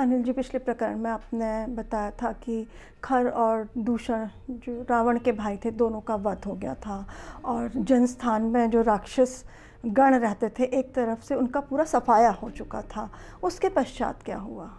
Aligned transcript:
अनिल 0.00 0.22
जी 0.22 0.32
पिछले 0.32 0.58
प्रकरण 0.58 0.98
में 0.98 1.10
आपने 1.10 1.74
बताया 1.74 2.10
था 2.10 2.32
कि 2.32 2.66
खर 3.04 3.28
और 3.28 3.68
दूषण 3.78 4.28
जो 4.50 4.86
रावण 4.90 5.18
के 5.18 5.32
भाई 5.32 5.56
थे 5.56 5.70
दोनों 5.70 6.00
का 6.00 6.14
वध 6.14 6.44
हो 6.46 6.54
गया 6.54 6.74
था 6.74 7.06
और 7.44 7.70
जनस्थान 7.76 8.42
में 8.42 8.70
जो 8.70 8.82
राक्षस 8.82 9.44
गण 9.86 10.14
रहते 10.14 10.48
थे 10.48 10.64
एक 10.64 10.94
तरफ़ 10.94 11.24
से 11.24 11.34
उनका 11.34 11.60
पूरा 11.60 11.84
सफाया 11.84 12.30
हो 12.30 12.50
चुका 12.50 12.82
था। 12.82 13.10
उसके 13.42 13.68
पश्चात 13.68 14.22
क्या 14.22 14.38
हुआ? 14.38 14.70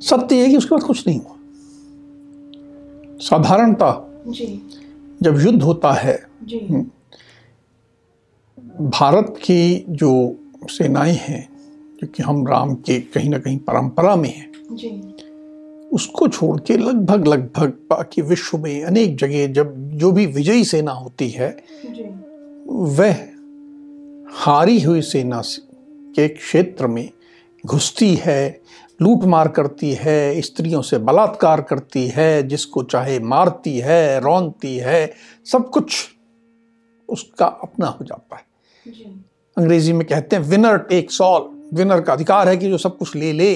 सत्य 0.00 0.42
है 0.42 0.48
कि 0.48 0.56
उसके 0.56 0.74
बाद 0.74 0.84
कुछ 0.84 1.06
नहीं 1.08 1.20
हुआ। 1.20 1.36
साधारणता 3.18 4.10
जी। 4.26 4.62
जब 5.22 5.38
युद्ध 5.38 5.62
होता 5.62 5.92
है 5.92 6.26
जी। 6.42 6.58
भारत 8.80 9.34
की 9.38 9.86
जो 9.88 10.36
सेनाएँ 10.70 11.14
हैं 11.14 11.57
क्योंकि 11.98 12.22
हम 12.22 12.46
राम 12.46 12.74
के 12.74 13.00
कहीं 13.00 13.30
ना 13.30 13.38
कहीं 13.38 13.58
परंपरा 13.58 14.16
में 14.16 14.28
हैं। 14.28 14.50
जी। 14.72 14.88
उसको 15.92 16.28
छोड़ 16.28 16.60
के 16.60 16.76
लगभग 16.76 17.26
लगभग 17.26 17.68
बाकी 17.90 18.22
विश्व 18.22 18.58
में 18.58 18.84
अनेक 18.84 19.16
जगह 19.16 19.46
जब 19.46 19.74
जो 19.92 20.12
भी 20.12 20.26
विजयी 20.26 20.64
सेना 20.64 20.92
होती 20.92 21.28
है 21.28 21.64
जी। 21.86 22.04
वह 22.68 23.28
हारी 24.32 24.80
हुई 24.80 25.02
सेना 25.02 25.42
के 26.14 26.28
क्षेत्र 26.28 26.86
में 26.86 27.10
घुसती 27.66 28.14
है 28.14 28.60
लूट 29.02 29.24
मार 29.24 29.48
करती 29.48 29.92
है 29.92 30.40
स्त्रियों 30.40 30.82
से 30.82 30.98
बलात्कार 30.98 31.60
करती 31.60 32.06
है 32.08 32.42
जिसको 32.42 32.82
चाहे 32.82 33.18
मारती 33.20 33.78
है 33.78 34.20
रौनती 34.20 34.76
है 34.76 35.12
सब 35.52 35.70
कुछ 35.70 36.08
उसका 37.08 37.46
अपना 37.46 37.86
हो 37.86 38.04
जाता 38.04 38.36
है। 38.36 38.44
जी। 38.86 39.24
अंग्रेज़ी 39.56 39.92
में 39.92 40.06
कहते 40.06 40.36
हैं 40.36 40.42
विनर 40.42 40.78
टेक्स 40.78 41.20
ऑल 41.20 41.57
विनर 41.74 42.00
का 42.00 42.12
अधिकार 42.12 42.48
है 42.48 42.56
कि 42.56 42.68
जो 42.68 42.78
सब 42.78 42.98
कुछ 42.98 43.16
ले 43.16 43.32
ले। 43.32 43.54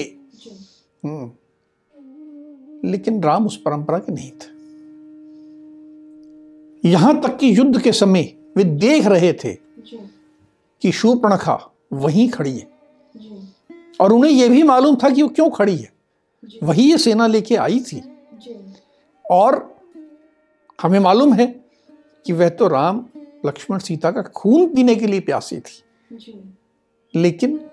हम्म। 1.05 1.31
लेकिन 2.89 3.23
राम 3.23 3.45
उस 3.45 3.57
परंपरा 3.57 3.99
के 3.99 4.13
नहीं 4.13 4.31
थे। 4.31 4.53
यहाँ 6.89 7.21
तक 7.21 7.37
कि 7.37 7.57
युद्ध 7.57 7.81
के 7.81 7.91
समय 7.91 8.33
वे 8.57 8.63
देख 8.63 9.05
रहे 9.05 9.33
थे 9.33 9.53
कि 10.81 10.91
शूर्पणखा 10.91 11.71
वहीं 11.93 12.29
खड़ी 12.29 12.57
है। 12.57 12.71
और 13.99 14.13
उन्हें 14.13 14.31
यह 14.31 14.49
भी 14.49 14.63
मालूम 14.63 14.95
था 14.95 15.09
कि 15.09 15.21
वो 15.21 15.29
क्यों 15.29 15.49
खड़ी 15.49 15.77
है। 15.77 15.93
वही 16.63 16.91
ये 16.91 16.97
सेना 16.97 17.27
लेके 17.27 17.55
आई 17.55 17.79
थी। 17.79 17.97
और 19.31 19.77
हमें 20.81 20.99
मालूम 20.99 21.33
है 21.33 21.65
कि 22.25 22.33
वह 22.33 22.49
तो 22.49 22.67
राम 22.67 23.05
लक्ष्मण 23.45 23.79
सीता 23.79 24.11
का 24.11 24.21
खून 24.21 24.75
पीने 24.75 24.95
के 24.95 25.07
लिए 25.07 25.19
प्यासी 25.19 25.59
थी। 25.59 25.83
लेकिन 27.15 27.69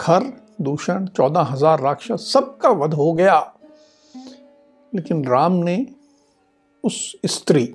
खर 0.00 0.32
दूषण 0.60 1.06
चौदह 1.06 1.40
हज़ार 1.42 1.80
राक्षस 1.80 2.30
सबका 2.32 2.70
वध 2.74 2.94
हो 2.94 3.12
गया। 3.12 3.38
लेकिन 4.92 5.24
राम 5.24 5.52
ने 5.64 5.86
उस 6.84 7.00
स्त्री 7.26 7.68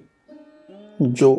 जो 1.02 1.36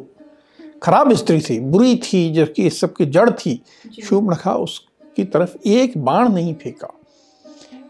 खराब 0.83 1.12
स्त्री 1.12 1.41
थी 1.41 1.58
बुरी 1.61 1.94
थी 2.05 2.30
जबकि 2.33 2.67
इस 2.67 2.80
सबकी 2.80 3.06
जड़ 3.06 3.30
थी 3.30 3.55
जी। 3.86 4.02
शूर्पणखा 4.02 4.55
उसकी 4.55 5.24
तरफ़ 5.24 5.56
एक 5.68 5.96
बाण 5.98 6.29
नहीं 6.29 6.55
फेंका। 6.55 6.92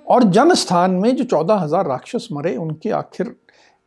और 0.06 0.25
जन 0.25 0.55
स्थान 0.55 0.91
में 0.93 1.15
जो 1.16 1.25
चौदह 1.25 1.55
हज़ार 1.55 1.87
राक्षस 1.87 2.28
मरे 2.33 2.56
उनके 2.56 2.91
आखिर 2.91 3.34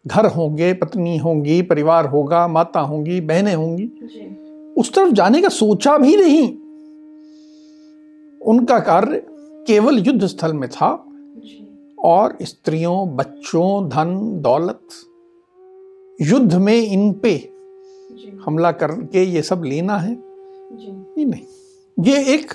घर 0.05 0.25
होंगे 0.25 0.73
पत्नी 0.73 1.17
होंगी 1.17 1.61
परिवार 1.61 2.05
होगा 2.05 2.47
माता 2.47 2.79
होंगी 2.81 3.19
बहनें 3.21 3.53
होंगी। 3.55 3.85
उस 4.77 4.93
तरफ़ 4.93 5.11
जाने 5.11 5.41
का 5.41 5.49
सोचा 5.49 5.97
भी 5.97 6.15
नहीं। 6.15 6.47
उनका 8.45 8.79
कार्य 8.79 9.25
केवल 9.67 9.97
युद्ध 9.97 10.25
स्थल 10.25 10.53
में 10.53 10.69
था। 10.69 11.11
और 11.99 12.37
स्त्रियों 12.41 13.15
बच्चों 13.15 13.89
धन 13.89 14.41
दौलत 14.41 14.87
युद्ध 16.21 16.55
में 16.55 16.75
इन 16.75 17.13
पे 17.13 17.49
हमला 18.45 18.71
करके 18.71 19.23
ये 19.23 19.41
सब 19.41 19.63
लेना 19.65 19.97
है। 19.97 20.11
ये 21.17 21.25
नहीं 21.25 21.45
ये 21.99 22.33
एक 22.33 22.51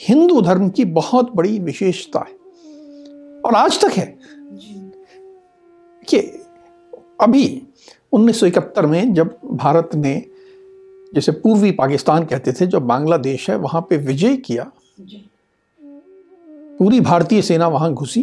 हिंदू 0.00 0.40
धर्म 0.40 0.68
की 0.68 0.84
बहुत 0.84 1.32
बड़ी 1.36 1.58
विशेषता 1.58 2.20
है। 2.20 2.34
और 3.40 3.54
आज 3.54 3.84
तक 3.84 3.90
है। 3.92 4.18
कि 6.08 6.18
अभी 7.20 7.62
1971 8.12 8.86
में 8.86 9.14
जब 9.14 9.38
भारत 9.44 9.90
ने 9.94 10.24
जैसे 11.14 11.32
पूर्वी 11.32 11.70
पाकिस्तान 11.70 12.24
कहते 12.24 12.52
थे 12.52 12.66
जो 12.66 12.80
बांग्लादेश 12.80 13.50
है 13.50 13.56
वहाँ 13.56 13.86
पे 13.90 13.96
विजय 13.96 14.36
किया 14.36 14.72
पूरी 16.78 17.00
भारतीय 17.00 17.42
सेना 17.42 17.68
वहाँ 17.68 17.92
घुसी। 17.92 18.22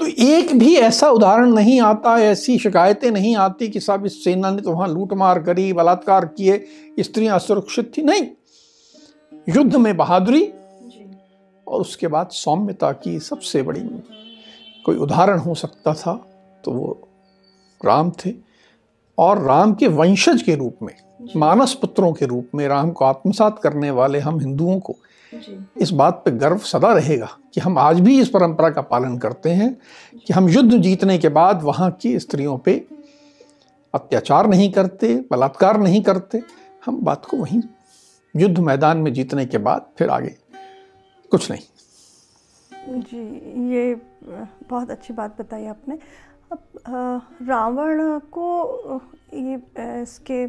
तो 0.00 0.06
एक 0.06 0.52
भी 0.58 0.74
ऐसा 0.76 1.10
उदाहरण 1.10 1.52
नहीं 1.54 1.80
आता 1.80 2.18
ऐसी 2.18 2.58
शिकायतें 2.58 3.10
नहीं 3.10 3.36
आती 3.36 3.68
कि 3.68 3.80
साहब 3.80 4.06
इस 4.06 4.24
सेना 4.24 4.50
ने 4.50 4.62
तो 4.62 4.72
वहाँ 4.72 4.88
लूटमार 4.88 5.42
करी 5.42 5.72
बलात्कार 5.72 6.24
किए 6.26 6.64
स्त्रियाँ 7.00 7.36
असुरक्षित 7.36 7.92
थी। 7.98 8.02
नहीं। 8.02 8.26
युद्ध 9.48 9.76
में 9.76 9.96
बहादुरी 9.96 10.42
और 11.66 11.80
उसके 11.80 12.06
बाद 12.06 12.28
सौम्यता 12.28 12.92
की 12.92 13.18
सबसे 13.18 13.62
बड़ी 13.62 13.80
कोई 14.84 14.96
उदाहरण 14.96 15.38
हो 15.38 15.54
सकता 15.54 15.94
था 15.94 16.14
तो 16.64 16.72
वो 16.72 17.08
राम 17.84 18.10
थे। 18.10 18.34
और 19.18 19.42
राम 19.42 19.74
के 19.74 19.86
वंशज 19.86 20.42
के 20.42 20.54
रूप 20.54 20.76
में 20.82 20.94
मानस 21.36 21.74
पुत्रों 21.74 22.12
के 22.12 22.26
रूप 22.26 22.48
में 22.54 22.66
राम 22.68 22.90
को 22.90 23.04
आत्मसात 23.04 23.58
करने 23.58 23.90
वाले 23.90 24.18
हम 24.18 24.40
हिंदुओं 24.40 24.78
को 24.80 24.94
जी। 25.32 25.58
इस 25.76 25.90
बात 25.90 26.22
पे 26.24 26.30
गर्व 26.30 26.58
सदा 26.58 26.92
रहेगा 26.92 27.28
कि 27.54 27.60
हम 27.60 27.78
आज 27.78 28.00
भी 28.00 28.20
इस 28.20 28.28
परंपरा 28.28 28.70
का 28.70 28.82
पालन 28.82 29.16
करते 29.18 29.50
हैं 29.50 29.76
कि 30.26 30.32
हम 30.32 30.48
युद्ध 30.48 30.78
जीतने 30.78 31.18
के 31.18 31.28
बाद 31.28 31.62
वहाँ 31.62 31.90
की 31.90 32.18
स्त्रियों 32.18 32.56
पे 32.58 32.74
अत्याचार 33.94 34.46
नहीं 34.46 34.70
करते 34.72 35.14
बलात्कार 35.30 35.80
नहीं 35.80 36.02
करते। 36.02 36.42
हम 36.86 37.00
बात 37.02 37.24
को 37.24 37.36
वहीं 37.36 37.60
युद्ध 38.34 38.58
मैदान 38.58 38.98
में 38.98 39.12
जीतने 39.12 39.46
के 39.46 39.58
बाद 39.58 39.86
फिर 39.98 40.08
आगे 40.08 40.34
कुछ 41.32 41.50
नहीं। 41.50 43.00
जी 43.00 43.22
ये 43.74 43.94
बहुत 44.70 44.90
अच्छी 44.90 45.14
बात 45.14 45.40
बताई 45.40 45.66
आपने। 45.66 45.98
अब 46.52 46.60
रावण 47.42 48.18
को 48.30 49.00
ये 49.34 49.56
इसके 50.02 50.46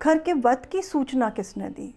खर 0.00 0.18
के 0.18 0.32
वध 0.34 0.66
की 0.72 0.82
सूचना 0.82 1.28
किसने 1.30 1.68
दी? 1.68 1.94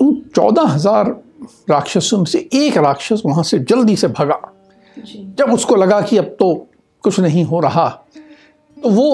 उन 0.00 0.20
चौदह 0.36 0.68
हज़ार 0.68 1.10
राक्षसों 1.70 2.18
में 2.18 2.24
से 2.24 2.38
एक 2.54 2.76
राक्षस 2.78 3.22
वहाँ 3.26 3.42
से 3.44 3.58
जल्दी 3.60 3.96
से 3.96 4.08
भगा। 4.10 4.40
जी। 4.96 5.24
जब 5.38 5.52
उसको 5.52 5.76
लगा 5.76 6.00
कि 6.00 6.16
अब 6.18 6.36
तो 6.38 6.54
कुछ 7.04 7.20
नहीं 7.20 7.44
हो 7.44 7.60
रहा 7.60 7.88
तो 8.76 8.90
वो 8.90 9.10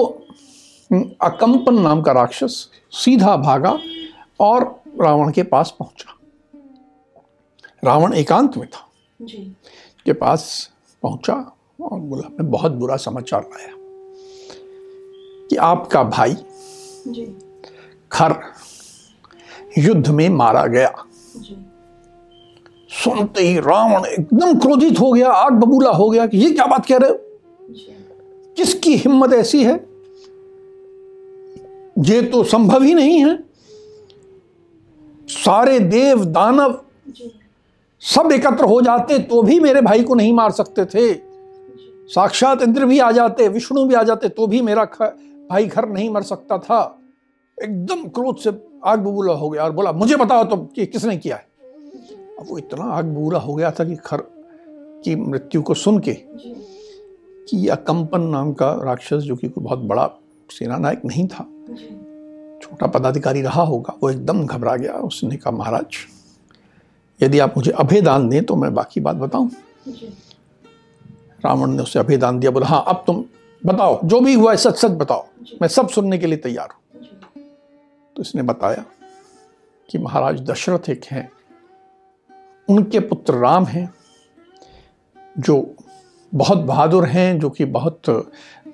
अकंपन 1.21 1.79
नाम 1.79 2.01
का 2.01 2.11
राक्षस 2.11 2.69
सीधा 2.93 3.35
भागा 3.37 3.77
और 4.39 4.63
रावण 5.01 5.31
के 5.31 5.43
पास 5.45 5.73
पहुँचा। 5.79 6.15
रावण 7.83 8.13
एकांत 8.13 8.57
में 8.57 8.67
था। 8.67 8.87
जी। 9.19 9.37
के 10.05 10.13
पास 10.13 10.71
पहुँचा 11.03 11.33
और 11.81 11.99
बोला 11.99 12.29
मैं 12.29 12.49
बहुत 12.51 12.71
बुरा 12.73 12.95
समाचार 12.97 13.41
लाया। 13.43 13.75
कि 15.49 15.55
आपका 15.55 16.03
भाई 16.03 16.35
जी। 17.07 17.25
खर 18.11 18.35
युद्ध 19.77 20.09
में 20.09 20.29
मारा 20.29 20.65
गया। 20.65 20.93
जी। 21.37 21.55
सुनते 22.89 23.41
ही 23.41 23.59
रावण 23.59 24.05
एकदम 24.05 24.59
क्रोधित 24.59 24.99
हो 24.99 25.11
गया 25.11 25.29
आग 25.29 25.53
बबूला 25.53 25.91
हो 25.91 26.09
गया 26.09 26.25
कि 26.27 26.37
ये 26.37 26.51
क्या 26.51 26.65
बात 26.65 26.85
कह 26.85 26.97
रहे 26.97 27.09
हो? 27.09 27.19
किसकी 28.57 28.95
हिम्मत 28.95 29.33
ऐसी 29.33 29.63
है? 29.63 29.73
ये 32.05 32.21
तो 32.21 32.43
संभव 32.43 32.83
ही 32.83 32.93
नहीं 32.93 33.25
है। 33.25 33.37
सारे 35.27 35.79
देव 35.79 36.25
दानव 36.25 36.79
सब 38.01 38.31
एकत्र 38.31 38.65
हो 38.65 38.81
जाते 38.81 39.19
तो 39.19 39.41
भी 39.43 39.59
मेरे 39.59 39.81
भाई 39.81 40.03
को 40.03 40.15
नहीं 40.15 40.33
मार 40.33 40.51
सकते 40.51 40.85
थे। 40.85 41.13
साक्षात 42.09 42.61
इंद्र 42.61 42.85
भी 42.85 42.99
आ 42.99 43.11
जाते 43.11 43.47
विष्णु 43.47 43.85
भी 43.85 43.95
आ 43.95 44.03
जाते 44.03 44.29
तो 44.29 44.47
भी 44.47 44.61
मेरा 44.61 44.85
ख, 44.85 45.01
भाई 45.49 45.65
घर 45.65 45.87
नहीं 45.89 46.09
मर 46.09 46.23
सकता 46.23 46.57
था। 46.57 46.79
एकदम 47.57 48.07
क्रोध 48.07 48.37
से 48.37 48.51
आग 48.85 48.99
बबूला 48.99 49.33
हो 49.33 49.49
गया 49.49 49.63
और 49.63 49.71
बोला 49.71 49.91
मुझे 49.91 50.15
बताओ 50.15 50.43
तो 50.43 50.57
कि 50.75 50.85
किसने 50.85 51.17
किया 51.17 51.35
है? 51.35 51.47
अब 52.39 52.45
वो 52.49 52.57
इतना 52.57 52.85
आग 52.85 53.05
बबूला 53.05 53.39
हो 53.39 53.55
गया 53.55 53.71
था 53.71 53.85
कि 53.85 53.95
खर 53.95 54.21
की 55.03 55.15
मृत्यु 55.15 55.61
को 55.61 55.73
सुन 55.73 55.99
के 55.99 56.13
कि 57.49 57.67
अकंपन 57.67 58.21
नाम 58.21 58.53
का 58.53 58.71
राक्षस 58.83 59.23
जो 59.23 59.35
कि 59.35 59.49
कोई 59.49 59.63
बहुत 59.63 59.79
बड़ा 59.79 60.09
सेना 60.49 60.77
नायक 60.77 61.05
नहीं 61.05 61.27
था। 61.27 61.43
छोटा 62.61 62.87
पदाधिकारी 62.87 63.41
रहा 63.41 63.63
होगा 63.63 63.97
वो 64.03 64.09
एकदम 64.09 64.45
घबरा 64.45 64.75
गया 64.75 64.93
उसने 64.93 65.35
कहा 65.35 65.51
महाराज 65.51 65.97
यदि 67.19 67.39
आप 67.39 67.53
मुझे 67.57 67.71
अभय 67.71 68.01
दान 68.01 68.29
दें 68.29 68.43
तो 68.45 68.55
मैं 68.55 68.73
बाकी 68.73 68.99
बात 68.99 69.15
बताऊँ? 69.15 69.49
रावण 71.45 71.71
ने 71.71 71.83
उसे 71.83 71.99
अभय 71.99 72.17
दान 72.17 72.39
दिया 72.39 72.51
बोला 72.51 72.67
हाँ 72.67 72.83
अब 72.87 73.03
तुम 73.07 73.23
बताओ 73.65 73.99
जो 74.03 74.19
भी 74.19 74.33
हुआ 74.33 74.51
है 74.51 74.57
सच 74.57 74.77
सच 74.77 74.91
बताओ। 74.91 75.25
मैं 75.61 75.67
सब 75.67 75.89
सुनने 75.89 76.17
के 76.17 76.27
लिए 76.27 76.37
तैयार 76.37 76.69
हूँ। 76.71 77.01
तो 78.15 78.21
इसने 78.21 78.41
बताया 78.41 78.85
कि 79.89 79.97
महाराज 79.97 80.41
दशरथ 80.41 80.89
एक 80.89 81.05
हैं। 81.05 81.31
उनके 82.69 82.99
पुत्र 82.99 83.33
राम 83.33 83.65
हैं, 83.65 83.93
जो 85.37 85.75
बहुत 86.35 86.57
बहादुर 86.57 87.05
हैं, 87.05 87.39
जो 87.39 87.49
कि 87.49 87.65
बहुत 87.65 88.01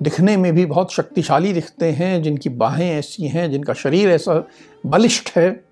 दिखने 0.02 0.38
में 0.38 0.54
भी 0.54 0.66
बहुत 0.66 0.92
शक्तिशाली 0.92 1.54
दिखते 1.54 1.92
हैं, 1.92 2.24
जिनकी 2.24 2.50
बाहें 2.50 2.92
ऐसी 2.92 3.28
हैं, 3.28 3.52
जिनका 3.52 3.74
शरीर 3.74 4.10
ऐसा 4.10 4.48
बलिष्ठ 4.86 5.38
है। 5.38 5.66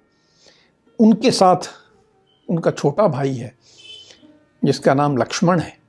उनके 1.00 1.32
साथ 1.32 1.58
उनका 2.50 2.72
छोटा 2.72 3.08
भाई 3.08 3.34
है, 3.34 3.58
जिसका 4.66 4.94
नाम 4.94 5.18
लक्ष्मण 5.18 5.60
है। 5.60 5.83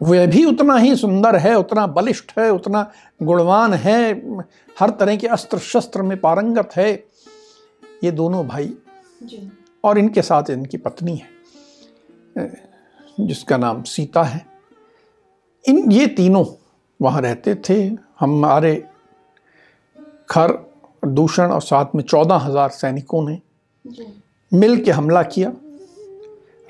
वह 0.00 0.26
भी 0.26 0.44
उतना 0.44 0.76
ही 0.76 0.94
सुंदर 0.96 1.36
है 1.36 1.54
उतना 1.54 1.86
बलिष्ठ 1.88 2.32
है 2.38 2.50
उतना 2.52 2.90
गुणवान 3.20 3.74
है 3.74 4.12
हर 4.76 4.90
तरह 4.90 5.16
के 5.16 5.26
अस्त्र 5.28 5.58
शस्त्र 5.60 6.02
में 6.02 6.20
पारंगत 6.20 6.76
है। 6.76 6.92
ये 8.04 8.10
दोनों 8.12 8.46
भाई 8.46 8.72
जी। 9.20 9.50
और 9.84 9.98
इनके 9.98 10.22
साथ 10.22 10.50
इनकी 10.50 10.76
पत्नी 10.78 11.16
है 11.16 12.48
जिसका 13.18 13.56
नाम 13.56 13.82
सीता 13.84 14.22
है। 14.22 14.44
इन 15.64 15.90
ये 15.92 16.06
तीनों 16.08 16.44
वहाँ 17.00 17.20
रहते 17.22 17.54
थे। 17.68 17.82
हमारे 18.20 18.74
खर 20.28 20.52
दूषण 21.02 21.50
और 21.50 21.62
साथ 21.62 21.94
में 21.94 22.02
चौदह 22.04 22.34
हज़ार 22.36 22.68
सैनिकों 22.70 23.28
ने 23.28 23.40
मिल 24.52 24.80
के 24.84 24.90
हमला 24.90 25.22
किया। 25.24 25.52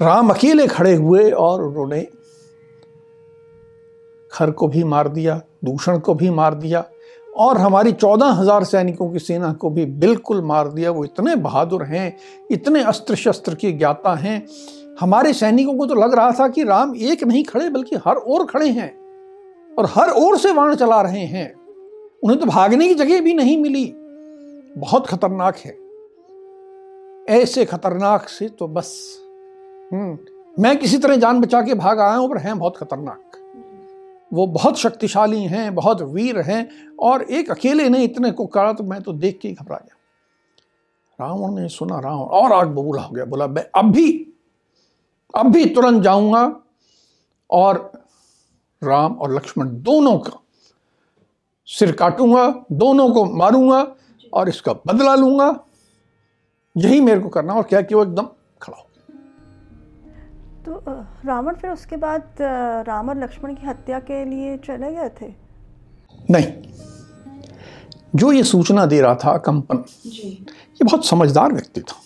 राम 0.00 0.30
अकेले 0.30 0.66
खड़े 0.68 0.94
हुए 0.94 1.30
और 1.30 1.62
उन्होंने 1.62 2.06
खर 4.34 4.50
को 4.50 4.69
भी 4.69 4.84
मार 4.84 5.08
दिया 5.08 5.40
दूषण 5.64 5.98
को 5.98 6.14
भी 6.14 6.31
मार 6.31 6.54
दिया 6.54 6.84
और 7.36 7.58
हमारी 7.58 7.92
चौदह 7.92 8.32
हज़ार 8.32 8.64
सैनिकों 8.64 9.08
की 9.10 9.19
सेना 9.19 9.52
को 9.52 9.70
भी 9.70 9.84
बिल्कुल 9.96 10.42
मार 10.42 10.69
दिया। 10.69 10.90
वो 10.90 11.04
इतने 11.04 11.34
बहादुर 11.38 11.82
हैं 11.84 12.16
इतने 12.50 12.82
अस्त्र 12.84 13.14
शस्त्र 13.14 13.54
के 13.54 13.72
ज्ञाता 13.72 14.14
हैं। 14.14 14.46
हमारे 15.00 15.32
सैनिकों 15.32 15.75
को 15.75 15.86
तो 15.86 15.94
लग 15.94 16.14
रहा 16.14 16.31
था 16.31 16.48
कि 16.48 16.64
राम 16.64 16.94
एक 16.96 17.25
नहीं 17.25 17.44
खड़े 17.44 17.69
बल्कि 17.70 17.96
हर 18.06 18.16
ओर 18.16 18.44
खड़े 18.46 18.69
हैं 18.70 18.90
और 19.72 19.88
हर 19.90 20.10
ओर 20.16 20.38
से 20.38 20.52
वाण 20.52 20.75
चला 20.75 21.00
रहे 21.02 21.25
हैं। 21.26 21.52
उन्हें 22.25 22.38
तो 22.40 22.46
भागने 22.46 22.88
की 22.88 22.94
जगह 22.94 23.20
भी 23.20 23.34
नहीं 23.34 23.56
मिली। 23.62 23.84
बहुत 24.78 25.06
खतरनाक 25.06 25.56
है। 25.56 25.76
ऐसे 27.32 27.64
खतरनाक 27.64 28.28
से 28.28 28.48
तो 28.48 28.69
बस 28.69 28.92
हम्म, 29.92 30.19
मैं 30.56 30.76
किसी 30.78 30.98
तरह 30.98 31.16
जान 31.16 31.40
बचा 31.40 31.60
के 31.62 31.75
भाग 31.75 32.00
आया 32.00 32.16
हूँ 32.16 32.28
पर 32.31 32.38
हैं 32.38 32.58
बहुत 32.58 32.76
खतरनाक। 32.76 33.40
वो 34.34 34.46
बहुत 34.46 34.78
शक्तिशाली 34.78 35.42
हैं, 35.42 35.75
बहुत 35.75 36.00
वीर 36.02 36.40
हैं 36.40 36.69
और 37.00 37.22
एक 37.22 37.50
अकेले 37.50 37.88
ने 37.88 38.02
इतने 38.04 38.31
को 38.31 38.46
कहा 38.46 38.72
तो 38.72 38.84
मैं 38.84 39.00
तो 39.02 39.12
देख 39.14 39.38
के 39.42 39.52
घबरा 39.52 39.76
गया। 39.76 39.96
रावण 41.19 41.54
ने 41.54 41.69
सुना, 41.69 41.98
रावण 42.00 42.26
और 42.38 42.52
आग 42.52 42.69
बबूला 42.69 43.02
हो 43.02 43.14
गया, 43.14 43.25
बोला, 43.25 43.46
मैं 43.46 43.64
अब 43.76 43.90
भी 43.92 44.06
अब 45.34 45.46
भी 45.46 45.64
तुरंत 45.66 46.02
जाऊँगा। 46.02 46.60
और 47.50 47.90
राम 48.82 49.12
और 49.14 49.34
लक्ष्मण 49.34 49.69
दोनों 49.82 50.19
का 50.19 50.38
सिर 51.69 51.92
काटूँगा, 51.92 52.48
दोनों 52.72 53.08
को 53.10 53.25
मारूँगा 53.26 53.86
और 54.32 54.48
इसका 54.48 54.72
बदला 54.86 55.14
लूँगा। 55.14 55.48
यही 56.76 57.00
मेरे 57.00 57.20
को 57.20 57.28
करना 57.28 57.54
और 57.54 57.62
क्या 57.62 57.82
कि 57.82 57.94
वो 57.94 58.02
एकदम 58.02 58.28
तो 60.66 60.82
रावण 61.26 61.55
फिर 61.55 61.70
उसके 61.70 61.96
बाद 61.96 62.37
राम 62.87 63.08
और 63.08 63.22
लक्ष्मण 63.22 63.55
की 63.55 63.66
हत्या 63.66 63.99
के 64.00 64.25
लिए 64.25 64.56
चले 64.56 64.93
गए 64.93 65.08
थे? 65.20 65.32
नहीं। 66.31 66.46
जो 68.16 68.32
ये 68.32 68.43
सूचना 68.44 68.87
दे 68.87 69.00
रहा 69.00 69.14
था 69.14 69.37
कंपन 69.38 69.84
ये 70.06 70.84
बहुत 70.84 71.06
समझदार 71.06 71.52
व्यक्ति 71.52 71.81
था। 71.81 72.00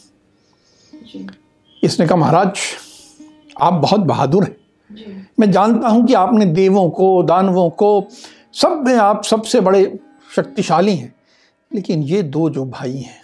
इसने 1.82 2.06
कहा 2.06 2.16
महाराज 2.16 2.58
आप 3.60 3.72
बहुत 3.72 4.00
बहादुर 4.00 4.44
हैं। 4.44 4.56
मैं 5.40 5.50
जानता 5.50 5.88
हूँ 5.88 6.06
कि 6.06 6.14
आपने 6.14 6.46
देवों 6.46 6.88
को 6.90 7.22
दानवों 7.22 7.70
को 7.70 8.08
सब 8.52 8.84
में 8.86 8.94
आप 8.94 9.24
सबसे 9.24 9.60
बड़े 9.60 9.98
शक्तिशाली 10.36 10.96
हैं। 10.96 11.14
लेकिन 11.72 12.02
ये 12.02 12.22
दो 12.22 12.50
जो 12.50 12.64
भाई 12.66 12.96
हैं 12.96 13.22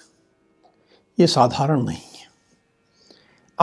ये 1.19 1.27
साधारण 1.27 1.83
नहीं। 1.83 2.14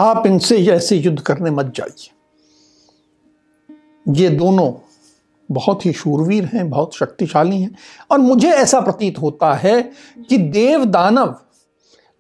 आप 0.02 0.26
इनसे 0.28 0.58
ऐसे 0.66 0.96
युद्ध 0.98 1.20
करने 1.20 1.52
मत 1.52 1.74
जाइए। 1.76 2.10
ये 4.08 4.30
दोनों 4.30 4.72
बहुत 5.50 5.86
ही 5.86 5.94
शूरवीर 5.94 6.46
हैं, 6.46 6.70
बहुत 6.70 6.96
शक्तिशाली 6.96 7.62
हैं 7.62 7.76
और 8.12 8.20
मुझे 8.20 8.50
ऐसा 8.50 8.80
प्रतीत 8.82 9.18
होता 9.18 9.54
है 9.54 9.82
कि 10.30 10.38
देव 10.38 10.86
दानव 10.86 11.36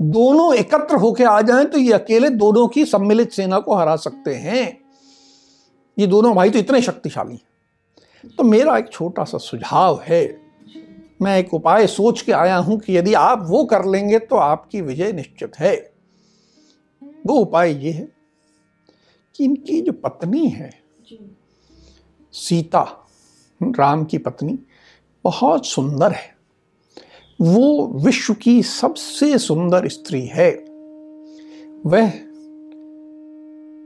दोनों 0.02 0.56
एकत्र 0.56 0.96
होकर 0.96 1.26
आ 1.26 1.42
जाएँ 1.42 1.66
तो 1.66 1.78
ये 1.78 1.94
अकेले 1.94 2.30
दोनों 2.30 2.68
की 2.68 2.86
सम्मिलित 2.86 3.32
सेना 3.32 3.60
को 3.60 3.76
हरा 3.76 3.96
सकते 3.96 4.36
हैं। 4.36 4.78
ये 5.98 6.08
दोनों 6.08 6.36
भाई 6.36 6.50
तो 6.50 6.60
इतने 6.60 6.82
शक्तिशाली 6.82 7.34
हैं। 7.34 8.32
तो 8.38 8.44
मेरा 8.44 8.78
एक 8.78 8.92
छोटा 8.92 9.24
सा 9.24 9.38
सुझाव 9.38 10.02
है। 10.04 10.42
मैं 11.22 11.38
एक 11.40 11.54
उपाय 11.54 11.88
सोच 11.88 12.22
के 12.22 12.32
आया 12.32 12.58
हूँ 12.58 12.80
कि 12.80 12.98
यदि 12.98 13.14
आप 13.14 13.46
वो 13.50 13.66
कर 13.66 13.86
लेंगे 13.86 14.20
तो 14.20 14.36
आपकी 14.36 14.82
विजय 14.82 15.12
निश्चित 15.12 15.52
है। 15.60 15.91
वो 17.26 17.36
उपाय 17.36 17.86
ये 17.86 17.92
है 17.92 18.12
कि 19.36 19.44
इनकी 19.44 19.82
जो 19.82 19.92
पत्नी 19.92 20.48
है 20.48 20.82
सीता 22.32 23.08
राम 23.64 24.04
की 24.04 24.18
पत्नी 24.18 24.60
बहुत 25.24 25.66
सुंदर 25.66 26.12
है। 26.12 26.36
वो 27.42 27.88
विश्व 27.88 28.34
की 28.34 28.64
सबसे 28.64 29.38
सुंदर 29.38 29.88
स्त्री 29.88 30.26
है। 30.26 30.52
वह 31.86 32.12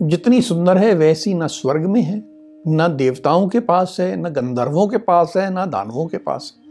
जितनी 0.02 0.42
सुंदर 0.42 0.78
है 0.78 0.94
वैसी 0.94 1.34
न 1.34 1.48
स्वर्ग 1.48 1.86
में 1.86 2.02
है 2.02 2.24
न 2.68 2.96
देवताओं 2.98 3.48
के 3.48 3.60
पास 3.60 3.98
है 4.00 4.16
न 4.16 4.24
गंधर्वों 4.24 4.88
के 4.88 4.98
पास 4.98 5.34
है 5.38 5.50
न 5.52 5.70
दानवों 5.70 6.06
के 6.06 6.18
पास 6.18 6.54
है। 6.58 6.66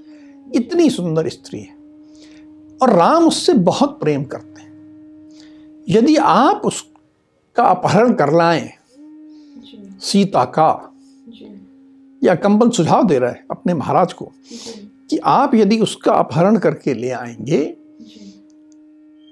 इतनी 0.54 0.90
सुंदर 0.90 1.28
स्त्री 1.28 1.60
है। 1.60 1.76
और 2.82 2.92
राम 2.92 3.28
उससे 3.28 3.54
बहुत 3.54 4.00
प्रेम 4.00 4.24
करते 4.24 4.62
हैं। 4.62 4.63
यदि 5.88 6.16
आप 6.16 6.62
उसका 6.64 7.62
अपहरण 7.62 8.12
कर 8.12 8.32
लाएँ 8.32 8.70
सीता 10.00 10.44
का 10.44 10.94
या 12.24 12.34
कंबल 12.34 12.70
सुझाव 12.70 13.06
दे 13.06 13.18
रहा 13.18 13.30
है 13.30 13.44
अपने 13.50 13.74
महाराज 13.74 14.12
को 14.12 14.32
कि 15.10 15.18
आप 15.18 15.54
यदि 15.54 15.78
उसका 15.78 16.12
अपहरण 16.12 16.58
करके 16.58 16.94
ले 16.94 17.10
आएँगे 17.10 17.64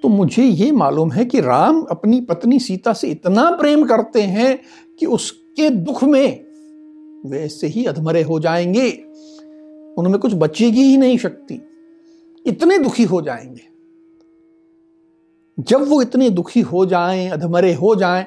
तो 0.03 0.09
मुझे 0.09 0.45
ये 0.45 0.73
मालूम 0.73 1.13
है 1.13 1.25
कि 1.25 1.41
राम 1.41 1.83
अपनी 1.83 2.21
पत्नी 2.21 2.59
सीता 2.59 2.93
से 2.93 3.09
इतना 3.09 3.51
प्रेम 3.51 3.85
करते 3.85 4.23
हैं 4.23 4.61
कि 4.99 5.07
उसके 5.07 5.71
दुख 5.71 6.05
में 6.05 6.45
वैसे 7.27 7.67
ही 7.67 7.85
अधमरे 7.85 8.23
हो 8.23 8.41
जाएँगे। 8.41 8.91
उनमें 9.99 10.19
कुछ 10.19 10.35
बचेगी 10.35 10.83
ही 10.83 10.97
नहीं 10.97 11.19
शक्ति। 11.19 11.61
इतने 12.47 12.79
दुखी 12.79 13.05
हो 13.05 13.23
जाएँगे। 13.23 13.72
जब 15.59 15.83
वो 15.89 16.01
इतने 16.03 16.29
दुखी 16.31 16.61
हो 16.61 16.85
जाएँ 16.87 17.29
अधमरे 17.31 17.73
हो 17.75 17.95
जाएँ 17.97 18.25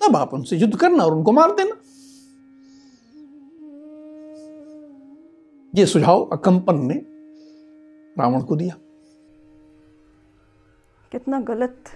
तब 0.00 0.16
आप 0.16 0.34
उनसे 0.34 0.56
युद्ध 0.56 0.76
करना 0.76 1.04
और 1.04 1.14
उनको 1.14 1.32
मार 1.32 1.50
देना। 1.54 1.76
ये 5.74 5.86
सुझाव 5.86 6.22
अकंपन 6.32 6.80
ने 6.86 6.94
रावण 8.16 8.40
को 8.40 8.56
दिया। 8.56 8.74
कितना 11.12 11.40
गलत 11.40 11.90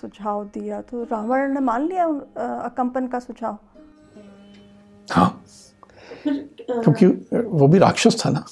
सुझाव 0.00 0.44
दिया 0.54 0.80
तो 0.80 1.02
रावण 1.02 1.54
ने 1.54 1.60
मान 1.60 1.88
लिया 1.88 2.04
अकंपन 2.64 3.06
का 3.06 3.18
सुझाव? 3.18 3.58
हाँ। 5.08 5.42
क्योंकि 6.26 7.06
वो 7.38 7.68
भी 7.68 7.78
राक्षस 7.78 8.20
था 8.24 8.30
ना। 8.30 8.44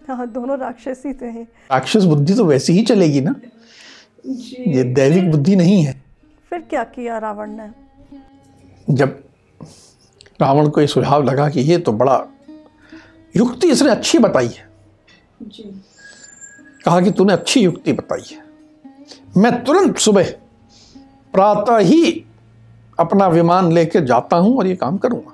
हाँ 0.00 0.26
दोनों 0.32 0.58
राक्षस 0.58 1.02
ही 1.06 1.12
थे। 1.14 1.42
राक्षस 1.42 2.04
बुद्धि 2.04 2.34
तो 2.34 2.44
वैसे 2.44 2.72
ही 2.72 2.82
चलेगी 2.82 3.20
ना। 3.20 3.34
ये 4.66 4.82
दैविक 4.84 5.30
बुद्धि 5.30 5.56
नहीं 5.56 5.82
है। 5.82 6.02
फिर 6.50 6.60
क्या 6.60 6.84
किया 6.84 7.18
रावण 7.18 7.50
ने? 7.50 7.68
जब 8.90 9.22
रावण 10.40 10.68
को 10.68 10.80
ये 10.80 10.86
सुझाव 10.86 11.24
लगा 11.24 11.48
कि 11.48 11.60
ये 11.60 11.78
तो 11.78 11.92
बड़ा 11.92 12.26
युक्ति 13.36 13.68
इसने 13.68 13.90
अच्छी 13.90 14.18
बताई 14.18 14.46
है। 14.46 14.68
जी। 15.42 15.62
कहा 16.84 17.00
कि 17.00 17.10
तूने 17.10 17.32
अच्छी 17.32 17.60
युक्ति 17.60 17.92
बताई 17.92 18.22
है। 18.32 18.42
मैं 19.36 19.64
तुरंत 19.64 19.98
सुबह 19.98 20.30
प्रातः 21.32 21.78
ही 21.78 22.24
अपना 22.98 23.28
विमान 23.28 23.72
लेकर 23.72 24.04
जाता 24.04 24.36
हूँ 24.36 24.56
और 24.58 24.66
ये 24.66 24.76
काम 24.76 24.98
करूँगा। 24.98 25.32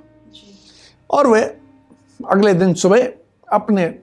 और 1.11 1.27
वह 1.27 1.55
अगले 2.31 2.55
दिन 2.55 2.75
सुबह 2.75 3.09
अपने 3.49 3.95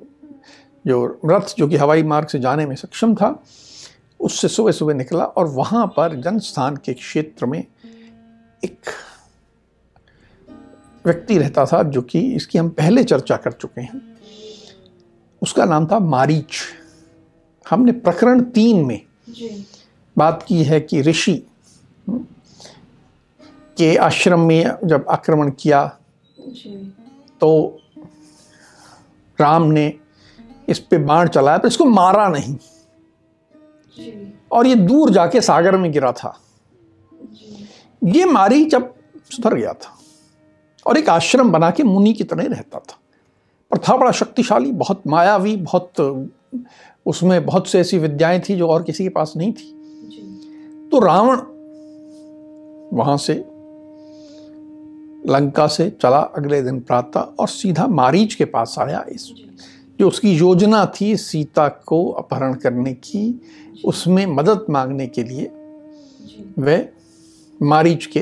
जो 0.88 1.20
रथ 1.26 1.56
जो 1.58 1.68
कि 1.68 1.76
हवाई 1.76 2.04
मार्ग 2.04 2.28
से 2.28 2.40
जाने 2.40 2.66
में 2.66 2.76
सक्षम 2.76 3.16
था 3.16 3.44
उससे 4.20 4.48
सुबह 4.48 4.72
सुबह 4.72 4.94
निकला 4.94 5.24
और 5.24 5.48
वहाँ 5.48 5.86
पर 5.88 6.16
जनस्थान 6.22 6.76
के 6.76 6.94
क्षेत्र 6.94 7.46
में 7.46 7.64
एक 8.64 8.90
व्यक्ति 11.06 11.38
रहता 11.38 11.66
था 11.66 11.84
जो 11.84 12.02
कि 12.02 12.20
इसकी 12.36 12.58
हम 12.58 12.70
पहले 12.70 13.04
चर्चा 13.04 13.36
कर 13.36 13.52
चुके 13.52 13.82
हैं। 13.82 14.02
उसका 15.42 15.66
नाम 15.66 15.88
था 15.88 16.00
मारीच। 16.00 16.60
हमने 17.70 17.92
प्रकरण 17.92 18.42
तीन 18.42 18.86
में। 18.86 19.02
बात 20.16 20.44
की 20.48 20.64
है 20.64 20.80
कि 20.82 21.02
ऋषि 21.02 21.34
के 23.78 23.96
आश्रम 23.98 24.40
में 24.40 24.72
जब 24.84 25.06
आक्रमण 25.10 25.52
किया 25.52 25.86
तो 27.42 27.80
राम 29.40 29.64
ने 29.64 29.94
इस 30.70 30.80
पे 30.80 30.98
बाण 30.98 31.28
चलाया 31.28 31.58
पर 31.58 31.68
इसको 31.68 31.86
मारा 31.86 32.28
नहीं। 32.30 32.56
और 34.52 34.68
ये 34.68 34.76
दूर 34.76 35.10
जाके 35.10 35.42
सागर 35.42 35.78
में 35.78 35.92
गिरा 35.92 36.12
था। 36.12 36.40
ये 38.04 38.26
मारी 38.26 38.66
जब 38.66 38.94
सुधर 39.32 39.54
गया 39.54 39.74
था 39.74 39.98
और 40.86 40.98
एक 40.98 41.10
आश्रम 41.10 41.52
बना 41.52 41.72
के 41.72 41.84
मुनि 41.84 42.14
की 42.14 42.24
तरह 42.24 42.44
रहता 42.44 42.80
था। 42.80 42.98
पर 43.72 43.78
था 43.78 43.98
बड़ा 43.98 44.12
शक्तिशाली, 44.12 44.72
बहुत 44.72 45.04
मायावी, 45.08 45.56
बहुत, 45.56 45.92
उसमें 47.06 47.46
बहुत 47.46 47.68
से 47.68 47.80
ऐसी 47.80 47.98
विद्याएँ 47.98 48.42
थी 48.50 48.56
जो 48.56 48.68
और 48.68 48.84
किसी 48.84 49.04
के 49.04 49.10
पास 49.10 49.34
नहीं 49.38 49.54
थी। 49.54 49.76
तो 50.92 51.00
रावण 51.00 51.38
वहाँ 52.98 53.18
से 53.18 53.34
लंका 55.32 55.68
से 55.68 55.90
चला 55.90 56.20
अगले 56.20 56.62
दिन 56.62 56.80
प्रातः 56.80 57.20
और 57.20 57.48
सीधा 57.48 57.88
मारीच 57.88 58.34
के 58.34 58.46
पास 58.46 58.76
आया 58.80 59.06
इस 59.10 59.32
जो 60.00 60.08
उसकी 60.08 60.32
योजना 60.32 60.86
थी 61.02 61.18
सीता 61.18 61.68
को 61.70 62.10
अपहरण 62.12 62.54
करने 62.54 62.94
की 62.94 63.42
उसमें 63.86 64.26
मदद 64.26 64.66
मांगने 64.70 65.08
के 65.08 65.24
लिए 65.24 65.46
वह 66.60 66.88
मारीच 67.62 68.06
के 68.06 68.20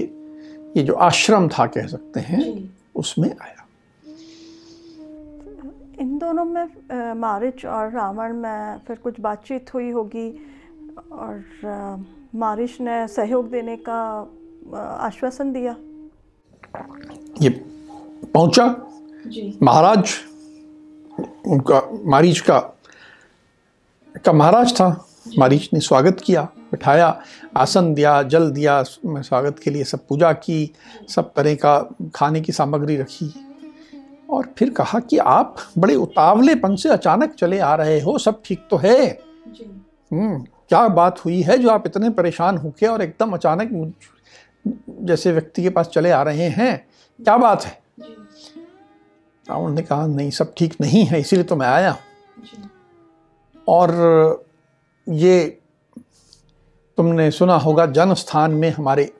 ये 0.77 0.83
जो 0.83 0.93
आश्रम 0.93 1.47
था 1.47 1.65
कह 1.65 1.87
सकते 1.87 2.19
हैं 2.19 2.75
उसमें 2.95 3.29
आया। 3.29 3.65
इन 5.99 6.17
दोनों 6.17 6.45
में 6.45 6.67
मारिच 7.13 7.65
और 7.65 7.91
रावण 7.91 8.33
में 8.33 8.77
फिर 8.87 8.95
कुछ 8.95 9.19
बातचीत 9.19 9.73
हुई 9.73 9.89
होगी 9.91 10.29
और 11.11 11.43
मारिच 12.35 12.81
ने 12.81 13.07
सहयोग 13.07 13.51
देने 13.51 13.77
का 13.89 13.99
आश्वासन 14.77 15.53
दिया? 15.53 15.75
ये 17.41 17.49
पहुँचा? 18.33 18.65
महाराज 19.63 20.09
उनका 21.47 21.81
मारीच 22.05 22.39
का 22.39 22.59
का 24.25 24.31
महाराज 24.33 24.73
था। 24.73 24.87
मारीच 25.39 25.69
ने 25.73 25.79
स्वागत 25.79 26.21
किया 26.25 26.41
बिठाया 26.71 27.07
आसन 27.57 27.93
दिया 27.93 28.21
जल 28.23 28.49
दिया 28.51 28.81
स्वागत 28.83 29.59
के 29.59 29.71
लिए 29.71 29.83
सब 29.83 30.05
पूजा 30.07 30.31
की 30.33 30.73
सब 31.09 31.31
तरह 31.33 31.55
का 31.55 31.77
खाने 32.15 32.41
की 32.41 32.51
सामग्री 32.51 32.97
रखी। 32.97 33.33
और 34.29 34.47
फिर 34.57 34.69
कहा 34.69 34.99
कि 34.99 35.17
आप 35.17 35.55
बड़े 35.77 35.95
उतावलेपन 35.95 36.75
से 36.75 36.89
अचानक 36.89 37.33
चले 37.33 37.59
आ 37.59 37.73
रहे 37.75 37.99
हो 38.01 38.17
सब 38.17 38.41
ठीक 38.45 38.67
तो 38.71 38.77
है। 38.77 39.07
हम्म 40.11 40.39
क्या 40.69 40.87
बात 40.89 41.25
हुई 41.25 41.41
है 41.41 41.57
जो 41.57 41.69
आप 41.69 41.83
इतने 41.87 42.09
परेशान 42.09 42.57
होके 42.57 42.87
और 42.87 43.01
एकदम 43.01 43.33
अचानक 43.33 43.93
जैसे 45.01 45.31
व्यक्ति 45.31 45.63
के 45.63 45.69
पास 45.69 45.87
चले 45.87 46.11
आ 46.11 46.21
रहे 46.23 46.47
हैं? 46.49 46.87
क्या 47.19 47.37
बात 47.37 47.65
है? 47.65 47.79
रावण 49.49 49.73
ने 49.73 49.81
कहा, 49.81 50.05
नहीं, 50.07 50.29
सब 50.31 50.53
ठीक 50.57 50.75
नहीं 50.81 51.05
है, 51.05 51.19
इसीलिए 51.19 51.45
तो 51.45 51.55
मैं 51.55 51.67
आया. 51.67 51.97
और 53.67 54.45
ये 55.07 55.45
तुमने 56.97 57.29
सुना 57.31 57.55
होगा 57.57 57.85
जन 57.85 58.13
स्थान 58.13 58.51
में 58.51 58.69
हमारे 58.69 59.11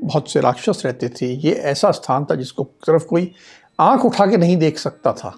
बहुत 0.00 0.30
से 0.30 0.40
राक्षस 0.40 0.82
रहते 0.84 1.08
थे। 1.10 1.26
ये 1.38 1.52
ऐसा 1.64 1.90
स्थान 1.90 2.24
था 2.24 2.34
जिसको 2.34 2.64
तरफ़ 2.86 3.04
कोई 3.04 3.30
आँख 3.80 4.04
उठा 4.04 4.26
के 4.26 4.36
नहीं 4.36 4.56
देख 4.56 4.78
सकता 4.78 5.12
था। 5.12 5.34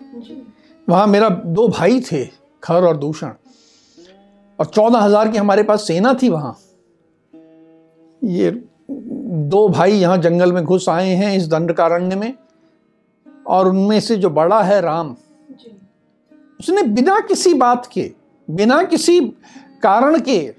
वहाँ 0.89 1.07
मेरा 1.07 1.29
दो 1.29 1.67
भाई 1.69 2.01
थे, 2.03 2.25
खर 2.63 2.85
और 2.85 2.97
दूषण, 2.97 3.33
और 4.59 4.67
चौदह 4.67 4.99
हज़ार 4.99 5.29
की 5.29 5.39
हमारे 5.39 5.63
पास 5.63 5.87
सेना 5.87 6.15
थी 6.23 6.29
वहाँ। 6.29 6.57
ये 8.23 8.51
दो 8.91 9.69
भाई 9.69 9.93
यहाँ 9.93 10.19
जंगल 10.19 10.53
में 10.53 10.65
घुस 10.65 10.89
आए 10.89 11.09
हैं 11.09 11.37
इस 11.37 11.49
दंडकारण्य 11.49 12.17
में। 12.17 12.33
और 13.49 13.69
उनमें 13.69 14.01
से 14.01 14.17
जो 14.17 14.31
बड़ा 14.31 14.63
है 14.63 14.81
राम। 14.81 15.17
उसने 16.61 16.83
बिना 16.83 17.21
किसी 17.21 17.55
बात 17.55 17.87
के 17.93 18.13
बिना 18.51 18.83
किसी 18.83 19.21
कारण 19.83 20.19
के 20.21 20.55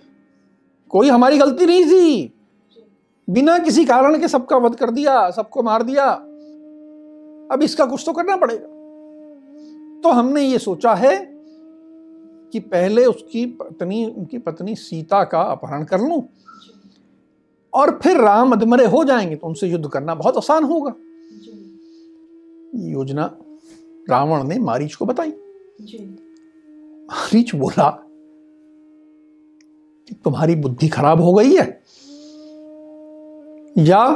कोई 0.89 1.09
हमारी 1.09 1.37
गलती 1.37 1.65
नहीं 1.65 1.85
थी। 1.85 2.33
बिना 3.29 3.57
किसी 3.59 3.85
कारण 3.85 4.19
के 4.19 4.27
सबका 4.27 4.57
वध 4.57 4.75
कर 4.75 4.91
दिया 4.91 5.29
सबको 5.31 5.63
मार 5.63 5.83
दिया। 5.83 6.05
अब 7.51 7.59
इसका 7.63 7.85
कुछ 7.85 8.03
तो 8.05 8.13
करना 8.13 8.35
पड़ेगा। 8.35 8.67
तो 10.01 10.11
हमने 10.11 10.41
ये 10.41 10.59
सोचा 10.59 10.93
है 10.93 11.17
कि 12.53 12.59
पहले 12.59 13.05
उसकी 13.05 13.45
पत्नी 13.45 14.05
उनकी 14.05 14.37
पत्नी 14.37 14.75
सीता 14.75 15.23
का 15.23 15.41
अपहरण 15.41 15.83
कर 15.83 15.99
लूँ। 15.99 16.23
और 17.73 17.99
फिर 18.03 18.17
राम 18.17 18.51
अधमरे 18.51 18.85
हो 18.85 19.03
जाएँगे 19.03 19.35
तो 19.35 19.47
उनसे 19.47 19.67
युद्ध 19.67 19.89
करना 19.89 20.15
बहुत 20.15 20.37
आसान 20.37 20.63
होगा। 20.63 20.93
योजना 22.75 23.37
रावण 24.09 24.43
ने 24.43 24.59
मारीच 24.59 24.95
को 24.95 25.05
बताई। 25.05 25.29
मारीच 27.11 27.55
बोला 27.55 27.89
कि 30.07 30.15
तुम्हारी 30.23 30.55
बुद्धि 30.55 30.87
खराब 30.87 31.21
हो 31.21 31.33
गई 31.33 31.55
है। 31.55 31.83
या 33.77 34.13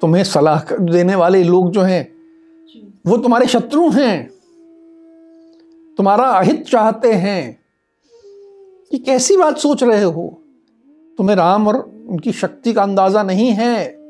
तुम्हें 0.00 0.24
सलाह 0.24 0.74
देने 0.74 1.14
वाले 1.14 1.44
लोग 1.44 1.70
जो 1.70 1.80
हैं 1.80 2.12
वो 3.06 3.16
तुम्हारे 3.16 3.46
शत्रु 3.46 3.90
हैं। 3.90 4.30
तुम्हारा 5.96 6.24
अहित 6.24 6.62
चाहते 6.62 7.12
हैं 7.12 7.60
कि 8.90 8.98
कैसी 8.98 9.36
बात 9.36 9.58
सोच 9.58 9.82
रहे 9.82 10.02
हो? 10.02 10.42
तुम्हें 11.18 11.36
राम 11.36 11.68
और 11.68 11.76
उनकी 12.08 12.32
शक्ति 12.32 12.72
का 12.72 12.82
अंदाज़ा 12.82 13.22
नहीं 13.22 13.50
है। 13.50 14.01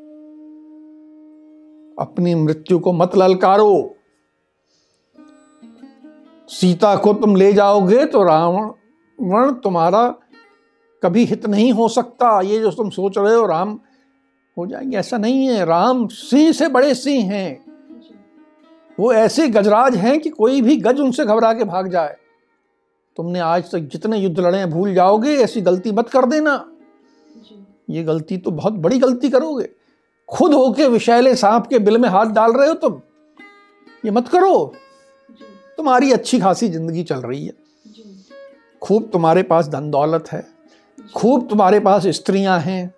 अपनी 2.03 2.35
मृत्यु 2.35 2.79
को 2.79 2.93
मत 2.93 3.17
ललकारो। 3.17 3.97
सीता 6.49 6.95
को 6.97 7.13
तुम 7.15 7.37
ले 7.37 7.53
जाओगे 7.53 8.05
तो 8.05 8.23
रावण 8.23 9.53
तुम्हारा 9.55 10.09
कभी 11.03 11.25
हित 11.25 11.47
नहीं 11.47 11.73
हो 11.73 11.89
सकता। 11.89 12.41
ये 12.41 12.59
जो 12.59 12.71
तुम 12.71 12.91
सोच 12.91 13.19
रहे 13.19 13.35
हो 13.35 13.47
राम 13.47 13.79
हो 14.57 14.67
जाएँगे। 14.67 14.97
ऐसा 14.97 15.19
नहीं 15.19 15.47
है। 15.47 15.65
राम 15.65 16.07
सिंह 16.07 16.53
से 16.53 16.69
बड़े 16.69 16.95
सिंह 16.95 17.33
हैं। 17.33 17.65
वो 18.99 19.13
ऐसे 19.13 19.49
गजराज 19.49 19.97
हैं 19.97 20.21
कि 20.21 20.31
कोई 20.31 20.61
भी 20.63 20.77
गज 20.77 21.01
उनसे 21.01 21.25
घबरा 21.25 21.53
के 21.53 21.65
भाग 21.65 21.89
जाए। 21.89 22.17
तुमने 23.17 23.39
आज 23.39 23.71
तक 23.73 23.79
जितने 23.79 24.19
युद्ध 24.19 24.41
लड़े 24.41 24.59
हैं 24.59 24.71
भूल 24.71 24.95
जाओगे। 24.95 25.37
ऐसी 25.37 25.61
गलती 25.61 25.93
मत 25.93 26.09
कर 26.09 26.27
देना। 26.27 26.73
ये 27.91 28.03
गलती 28.03 28.37
तो 28.39 28.51
बहुत 28.51 28.73
बड़ी 28.73 28.99
गलती 28.99 29.31
करोगे। 29.31 29.69
खुद 30.33 30.55
होके 30.55 30.89
विषैले 30.89 31.37
सांप 31.37 31.67
के 31.67 31.79
बिल 31.79 31.99
में 31.99 32.09
हाथ 32.09 32.27
डाल 32.27 32.53
रहे 32.53 32.69
हो 32.69 32.75
तुम? 32.75 33.01
ये 34.05 34.11
मत 34.11 34.29
करो। 34.29 34.75
तुम्हारी 35.77 36.13
अच्छी 36.13 36.41
खासी 36.41 36.69
ज़िंदगी 36.69 37.03
चल 37.03 37.17
रही 37.17 37.47
है। 37.47 37.53
खूब 38.83 39.11
तुम्हारे 39.13 39.43
पास 39.43 39.69
धन 39.69 39.91
दौलत 39.91 40.33
है। 40.33 40.47
खूब 41.17 41.49
तुम्हारे 41.49 41.81
पास 41.81 42.07
स्त्रियाँ 42.07 42.61
हैं। 42.61 42.95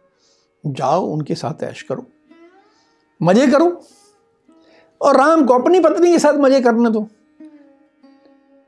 जाओ 0.67 1.07
उनके 1.07 1.35
साथ 1.35 1.63
ऐश 1.63 1.83
करो। 1.83 2.07
मज़े 3.23 3.47
करो। 3.47 3.83
और 5.03 5.17
राम 5.17 5.45
को 5.47 5.55
अपनी 5.55 5.81
पत्नी 5.81 6.13
के 6.13 6.19
साथ 6.19 6.35
मज़े 6.35 6.61
करने 6.61 6.91
दो। 6.91 7.09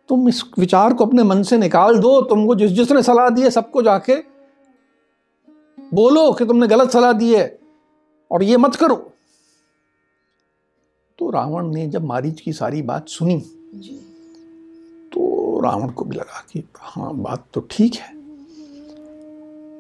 तुम 0.09 0.29
इस 0.29 0.43
विचार 0.59 0.95
को 0.95 1.07
अपने 1.07 1.23
मन 1.23 1.43
से 1.43 1.59
निकाल 1.59 1.99
दो। 1.99 2.21
तुमको 2.21 2.55
जिस 2.55 2.71
जिसने 2.71 3.03
सलाह 3.03 3.29
दी 3.29 3.43
है 3.43 3.51
सबको 3.51 3.83
जाके 3.83 4.17
बोलो 5.95 6.33
कि 6.33 6.47
तुमने 6.47 6.67
गलत 6.67 6.91
सलाह 6.91 7.13
दी 7.13 7.35
है। 7.35 7.56
और 8.31 8.43
ये 8.43 8.57
मत 8.57 8.77
करो। 8.77 8.97
तो 11.19 11.31
रावण 11.31 11.67
ने 11.67 11.87
जब 11.87 12.05
मारीच 12.05 12.41
की 12.41 12.53
सारी 12.53 12.83
बात 12.83 13.09
सुनी 13.09 13.39
तो 15.13 15.61
रावण 15.65 15.91
को 15.91 16.05
भी 16.05 16.17
लगा 16.17 16.45
कि 16.53 16.63
हाँ 16.79 17.15
बात 17.15 17.47
तो 17.55 17.61
ठीक 17.71 17.95
है। 17.95 18.15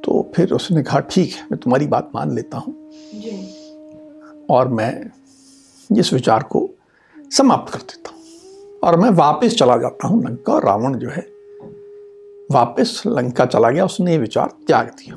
तो 0.01 0.33
फिर 0.35 0.53
उसने 0.53 0.83
कहा 0.83 1.01
ठीक 1.01 1.35
है 1.35 1.43
मैं 1.43 1.61
तुम्हारी 1.61 1.87
बात 1.87 2.11
मान 2.15 2.35
लेता 2.35 2.59
हूँ। 2.59 2.75
और 4.51 4.69
मैं 4.69 4.93
इस 5.91 6.13
विचार 6.13 6.43
को 6.43 6.69
समाप्त 7.31 7.73
कर 7.73 7.79
देता 7.81 8.11
हूँ। 8.11 8.81
और 8.81 8.97
मैं 9.01 9.11
वापस 9.11 9.55
चला 9.55 9.77
जाता 9.77 10.09
हूँ 10.09 10.23
लंका। 10.25 10.53
और 10.53 10.65
रावण 10.65 10.99
जो 10.99 11.11
है 11.11 11.27
वापस 12.53 13.03
लंका 13.07 13.47
चला 13.47 13.71
गया। 13.71 13.85
उसने 13.85 14.13
ये 14.13 14.19
विचार 14.19 14.51
त्याग 14.67 14.89
दिया। 14.89 15.17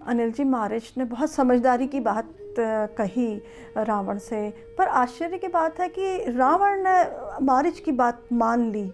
अनिल 0.00 0.32
जी 0.32 0.44
मारिच 0.44 0.92
ने 0.98 1.04
बहुत 1.04 1.30
समझदारी 1.30 1.86
की 1.86 2.00
बात 2.00 2.34
कही 2.58 3.34
रावण 3.78 4.18
से। 4.18 4.48
पर 4.78 4.88
आश्चर्य 4.88 5.38
की 5.38 5.48
बात 5.48 5.80
है 5.80 5.88
कि 5.88 6.16
रावण 6.28 6.82
ने 6.86 7.44
मारिच 7.44 7.80
की 7.80 7.92
बात 7.92 8.22
मान 8.32 8.70
ली। 8.72 8.88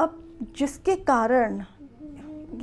अब 0.00 0.18
जिसके 0.56 0.96
कारण 0.96 1.62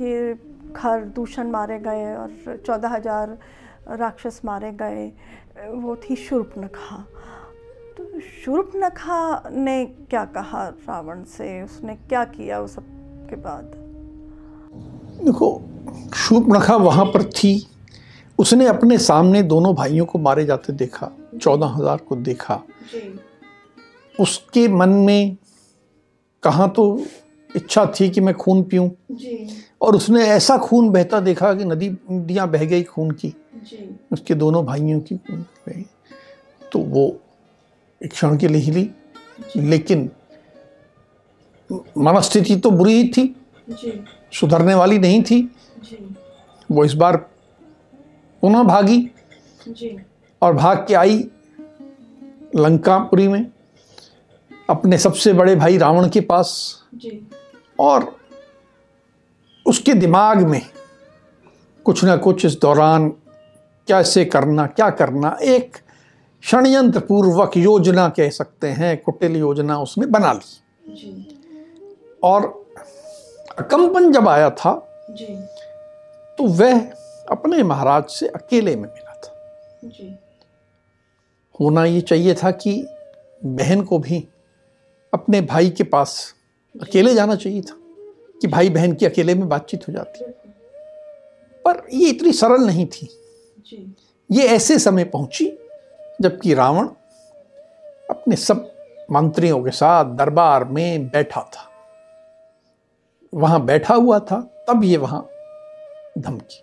ये 0.00 0.34
खर 0.76 1.04
दूषण 1.16 1.50
मारे 1.50 1.78
गए 1.78 2.14
और 2.14 2.60
चौदह 2.66 2.88
हज़ार 2.88 3.38
राक्षस 3.90 4.40
मारे 4.44 4.72
गए, 4.72 5.06
वो 5.64 5.96
थी 5.96 6.16
शूर्पनखा। 6.18 7.04
तो 7.96 8.20
शूर्पनखा 8.20 9.50
ने 9.50 9.84
क्या 10.10 10.24
कहा 10.26 10.68
रावण 10.68 11.22
से? 11.26 11.62
उसने 11.62 11.96
क्या 11.98 12.24
किया 12.26 12.60
उस 12.60 12.74
सब 12.74 12.96
के 13.30 13.36
बाद? 13.38 13.77
देखो 15.18 15.50
शूर्पनखा 16.16 16.76
वहाँ 16.76 17.04
पर 17.04 17.22
थी। 17.32 17.66
उसने 18.38 18.66
अपने 18.66 18.98
सामने 18.98 19.42
दोनों 19.42 19.74
भाइयों 19.74 20.04
को 20.06 20.18
मारे 20.18 20.44
जाते 20.44 20.72
देखा 20.72 21.10
चौदह 21.42 21.66
हज़ार 21.68 21.96
को 21.98 22.16
देखा। 22.16 22.62
उसके 24.14 24.66
मन 24.68 24.88
में 24.88 25.36
कहाँ 26.42 26.68
तो 26.70 26.84
इच्छा 27.50 27.84
थी 27.94 28.08
कि 28.10 28.20
मैं 28.20 28.34
खून 28.34 28.62
पीऊं। 28.62 28.88
और 29.82 29.96
उसने 29.96 30.24
ऐसा 30.26 30.56
खून 30.58 30.90
बहता 30.90 31.20
देखा 31.20 31.52
कि 31.54 31.64
नदी 31.64 31.88
नदियाँ 31.88 32.48
बह 32.50 32.64
गई 32.64 32.82
खून 32.82 33.10
की। 33.10 33.34
उसके 34.12 34.34
दोनों 34.34 34.64
भाइयों 34.66 35.00
की 35.00 35.16
खून 35.16 35.44
बह। 35.68 35.82
तो 36.72 36.78
वो 36.78 37.06
एक 38.00 38.12
क्षण 38.12 38.36
के 38.38 38.48
लिए 38.48 38.62
हिली। 38.62 38.90
लेकिन 39.56 40.10
मनस्थिति 41.70 42.56
तो 42.56 42.70
बुरी 42.70 42.94
ही 42.94 43.08
थी। 43.08 43.34
सुधरने 44.32 44.74
वाली 44.74 44.98
नहीं 44.98 45.22
थी। 45.22 45.52
वो 46.70 46.84
इस 46.84 46.92
बार 46.92 47.16
पुनः 48.42 48.62
भागी। 48.62 49.10
और 50.42 50.54
भाग 50.54 50.84
के 50.88 50.94
आई 50.94 51.18
लंकापुरी 52.56 53.28
में 53.28 53.46
अपने 54.70 54.98
सबसे 54.98 55.32
बड़े 55.32 55.56
भाई 55.56 55.78
रावण 55.78 56.08
के 56.08 56.20
पास। 56.20 56.78
और 57.78 58.16
उसके 59.66 59.94
दिमाग 59.94 60.46
में 60.46 60.62
कुछ 61.84 62.04
ना 62.04 62.16
कुछ 62.16 62.44
इस 62.44 62.60
दौरान 62.60 63.08
कैसे 63.88 64.24
करना 64.24 64.66
क्या 64.66 64.90
करना 64.90 65.38
एक 65.42 65.76
षडयंत्र 66.42 67.00
पूर्वक 67.00 67.56
योजना 67.56 68.08
कह 68.08 68.30
सकते 68.30 68.68
हैं 68.68 69.02
कुटिल 69.02 69.36
योजना 69.36 69.78
उसने 69.78 70.06
बना 70.06 70.32
ली। 70.32 71.36
और 72.22 72.67
अकंपन 73.58 74.12
जब 74.12 74.28
आया 74.28 74.50
था 74.50 74.88
जी। 75.10 75.26
तो 76.38 76.46
वह 76.46 76.80
अपने 77.30 77.62
महाराज 77.62 78.04
से 78.04 78.28
अकेले 78.28 78.76
में 78.76 78.82
मिला 78.82 79.14
था। 79.14 79.32
जी। 79.84 80.18
होना 81.60 81.84
ये 81.84 82.00
चाहिए 82.00 82.34
था 82.34 82.50
कि 82.50 82.86
बहन 83.44 83.82
को 83.82 83.98
भी 83.98 84.28
अपने 85.14 85.40
भाई 85.40 85.70
के 85.70 85.84
पास 85.84 86.34
अकेले 86.82 87.14
जाना 87.14 87.34
चाहिए 87.34 87.62
था 87.62 87.76
कि 88.40 88.46
भाई 88.46 88.70
बहन 88.70 88.92
की 88.94 89.06
अकेले 89.06 89.34
में 89.34 89.48
बातचीत 89.48 89.88
हो 89.88 89.92
जाती। 89.92 90.24
पर 91.64 91.86
ये 91.92 92.08
इतनी 92.08 92.32
सरल 92.32 92.66
नहीं 92.66 92.86
थी। 92.86 93.08
जी। 93.58 93.96
ये 94.32 94.46
ऐसे 94.46 94.78
समय 94.78 95.04
पहुँची 95.04 95.58
जबकि 96.20 96.54
रावण 96.54 96.88
अपने 98.10 98.36
सब 98.36 98.72
मंत्रियों 99.10 99.64
के 99.64 99.70
साथ 99.70 100.04
दरबार 100.04 100.64
में 100.64 101.08
बैठा 101.08 101.40
था। 101.40 101.67
वहाँ 103.34 103.64
बैठा 103.64 103.94
हुआ 103.94 104.18
था 104.18 104.40
तब 104.68 104.84
ये 104.84 104.96
वहाँ 104.96 105.28
धमकी। 106.18 106.62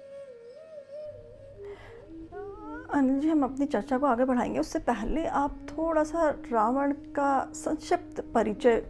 अनिल 2.93 3.19
जी 3.19 3.29
हम 3.29 3.43
अपनी 3.43 3.65
चर्चा 3.65 3.97
को 3.97 4.05
आगे 4.05 4.25
बढ़ाएँगे। 4.25 4.59
उससे 4.59 4.79
पहले 4.79 5.25
आप 5.25 5.57
थोड़ा 5.69 6.03
सा 6.03 6.29
रावण 6.29 6.91
का 6.91 7.51
संक्षिप्त 7.55 8.21
परिचय 8.33 8.81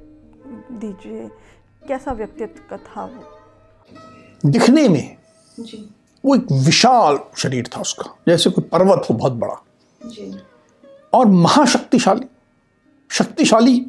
दीजिए। 0.71 1.29
कैसा 1.87 2.11
व्यक्तित्व 2.11 2.61
का 2.69 2.77
था 2.77 3.05
वो? 3.05 4.49
दिखने 4.49 4.87
में 4.89 5.17
जी। 5.59 5.89
वो 6.25 6.35
एक 6.35 6.51
विशाल 6.51 7.19
शरीर 7.37 7.67
था 7.67 7.81
उसका 7.81 8.15
जैसे 8.27 8.49
कोई 8.49 8.63
पर्वत 8.63 9.07
हो 9.09 9.15
बहुत 9.15 9.33
बड़ा। 9.33 9.55
जी। 10.01 10.39
और 11.13 11.25
महाशक्तिशाली 11.25 12.27
शक्तिशाली 13.09 13.79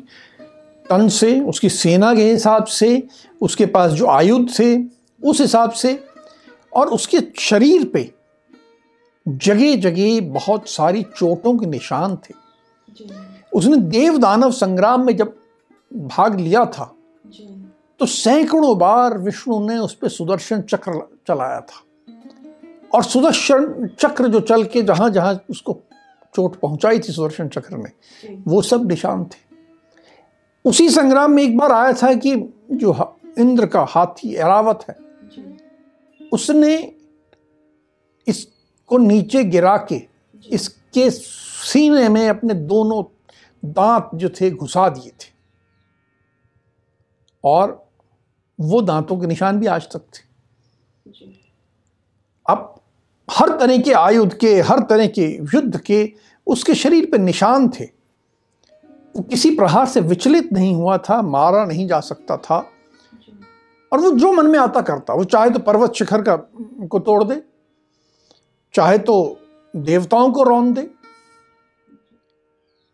तन 0.90 1.08
से 1.08 1.40
उसकी 1.40 1.68
सेना 1.68 2.14
के 2.14 2.30
हिसाब 2.30 2.64
से 2.64 3.02
उसके 3.40 3.66
पास 3.66 3.92
जो 3.92 4.06
आयुध 4.06 4.48
थे 4.58 4.76
उस 5.22 5.40
हिसाब 5.40 5.70
से 5.70 5.98
और 6.72 6.88
उसके 6.88 7.18
शरीर 7.38 7.84
पे 7.84 8.10
जगह 9.26 9.76
जगह 9.76 10.20
बहुत 10.32 10.68
सारी 10.68 11.02
चोटों 11.16 11.56
के 11.58 11.66
निशान 11.66 12.16
थे। 12.16 12.34
उसने 13.52 13.76
देव 13.76 14.18
दानव 14.18 14.50
संग्राम 14.50 15.06
में 15.06 15.16
जब 15.16 15.34
भाग 15.92 16.40
लिया 16.40 16.64
था 16.66 16.92
तो 18.00 18.06
सैकड़ों 18.06 18.76
बार 18.78 19.18
विष्णु 19.18 19.58
ने 19.68 19.78
उस 19.78 19.94
पर 19.94 20.08
सुदर्शन 20.08 20.60
चक्र 20.62 21.00
चलाया 21.28 21.60
था। 21.60 21.82
और 22.94 23.04
सुदर्शन 23.04 23.88
चक्र 24.00 24.28
जो 24.28 24.40
चल 24.40 24.64
के 24.64 24.82
जहाँ 24.82 25.10
जहाँ 25.10 25.40
उसको 25.50 25.78
चोट 26.34 26.58
पहुंचाई 26.60 26.98
थी 26.98 27.12
सुदर्शन 27.12 27.48
चक्र 27.48 27.76
ने 27.76 28.36
वो 28.46 28.62
सब 28.62 28.88
निशान 28.88 29.24
थे। 29.24 29.45
उसी 30.66 30.88
संग्राम 30.90 31.30
में 31.30 31.42
एक 31.42 31.56
बार 31.58 31.72
आया 31.72 31.92
था 31.92 32.12
कि 32.14 32.34
जो 32.72 33.18
इंद्र 33.38 33.66
का 33.66 33.86
हाथी 33.88 34.34
एरावत 34.34 34.84
है 34.88 34.94
उसने 36.32 36.76
इसको 38.26 38.98
नीचे 38.98 39.44
गिरा 39.44 39.76
के 39.92 40.02
इसके 40.50 41.10
सीने 41.10 42.08
में 42.08 42.28
अपने 42.28 42.54
दोनों 42.54 43.02
दांत 43.62 44.10
जो 44.14 44.28
थे 44.28 44.50
घुसा 44.50 44.88
दिए 44.88 45.10
थे। 45.10 45.34
और 47.44 47.90
वो 48.58 48.80
दांतों 48.82 49.20
के 49.20 49.26
निशान 49.26 49.60
भी 49.60 49.66
आज 49.66 49.88
तक 49.92 50.02
थे। 50.14 50.24
अब 52.46 52.74
हर 53.28 53.58
तरह 53.58 53.78
के 53.78 53.92
आयुध 53.92 54.34
के 54.38 54.60
हर 54.60 54.80
तरह 54.80 55.06
के 55.06 55.26
युद्ध 55.54 55.80
के 55.80 56.12
उसके 56.46 56.74
शरीर 56.74 57.08
पर 57.12 57.18
निशान 57.18 57.68
थे। 57.68 57.95
किसी 59.22 59.50
प्रहार 59.56 59.86
से 59.86 60.00
विचलित 60.00 60.52
नहीं 60.52 60.74
हुआ 60.74 60.96
था, 60.98 61.20
मारा 61.22 61.64
नहीं 61.64 61.86
जा 61.88 62.00
सकता 62.00 62.36
था। 62.36 62.58
और 63.92 64.00
वो 64.00 64.10
जो 64.10 64.32
मन 64.32 64.46
में 64.46 64.58
आता 64.58 64.80
करता, 64.80 65.14
वो 65.14 65.24
चाहे 65.24 65.50
तो 65.50 65.58
पर्वत 65.58 65.94
शिखर 65.94 66.22
का 66.22 66.36
को 66.88 66.98
तोड़ 66.98 67.22
दे, 67.24 67.42
चाहे 68.74 68.98
तो 68.98 69.38
देवताओं 69.74 70.32
को 70.32 70.42
रौन 70.42 70.72
दे। 70.74 70.88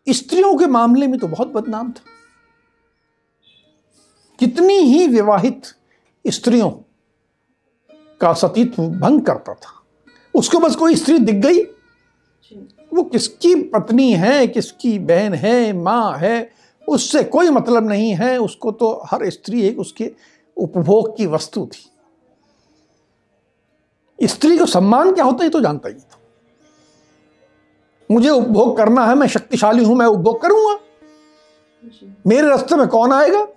स्त्रियों 0.07 0.55
के 0.57 0.67
मामले 0.67 1.07
में 1.07 1.19
तो 1.19 1.27
बहुत 1.27 1.47
बदनाम 1.47 1.91
था। 1.91 2.11
कितनी 4.39 4.73
ही 4.73 5.07
विवाहित 5.07 5.67
स्त्रियों 6.25 6.69
का 8.21 8.33
सतीत्व 8.33 8.87
भंग 8.89 9.21
करता 9.21 9.53
था, 9.53 9.81
उसको 10.33 10.59
बस 10.59 10.75
कोई 10.75 10.95
स्त्री 10.95 11.17
दिख 11.19 11.35
गई 11.35 11.63
वो 12.93 13.03
किसकी 13.03 13.55
पत्नी 13.69 14.13
है 14.13 14.47
किसकी 14.47 14.97
बहन 14.99 15.33
है 15.33 15.73
माँ 15.73 16.17
है 16.17 16.51
उससे 16.87 17.23
कोई 17.23 17.49
मतलब 17.49 17.87
नहीं 17.89 18.13
है 18.15 18.37
उसको 18.37 18.71
तो 18.71 18.91
हर 19.05 19.29
स्त्री 19.29 19.61
एक 19.61 19.79
उसके 19.79 20.11
उपभोग 20.57 21.15
की 21.17 21.25
वस्तु 21.25 21.65
थी। 21.67 21.89
स्त्री 24.19 24.57
को 24.57 24.65
सम्मान 24.65 25.13
क्या 25.13 25.25
होता 25.25 25.43
है 25.43 25.49
तो 25.49 25.61
जानता 25.61 25.89
ही 25.89 25.95
था। 25.95 26.19
मुझे 28.09 28.29
उपभोग 28.29 28.75
करना 28.77 29.05
है 29.05 29.15
मैं 29.15 29.27
शक्तिशाली 29.27 29.83
हूँ 29.83 29.95
मैं 29.95 30.05
उपभोग 30.05 30.41
करूँगा। 30.41 30.79
मेरे 32.27 32.47
रास्ते 32.47 32.75
में 32.75 32.87
कौन 32.87 33.11
आएगा? 33.11 33.47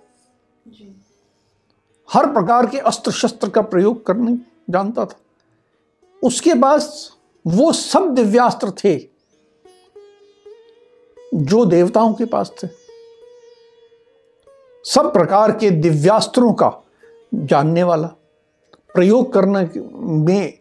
हर 2.09 2.25
प्रकार 2.33 2.65
के 2.65 2.77
अस्त्र 2.79 3.11
शस्त्र 3.11 3.49
का 3.49 3.61
प्रयोग 3.63 4.05
करने 4.05 4.37
जानता 4.69 5.05
था। 5.05 5.19
उसके 6.21 6.53
पास 6.53 7.11
वो 7.45 7.71
सब 7.73 8.13
दिव्यास्त्र 8.15 8.71
थे। 8.83 9.16
जो 11.33 11.65
देवताओं 11.65 12.13
के 12.13 12.25
पास 12.25 12.51
थे। 12.63 12.67
सब 14.85 15.11
प्रकार 15.13 15.51
के 15.51 15.69
दिव्यास्त्रों 15.71 16.53
का 16.53 16.71
जानने 17.35 17.83
वाला 17.83 18.07
प्रयोग 18.93 19.33
करने 19.33 19.81
में 20.23 20.57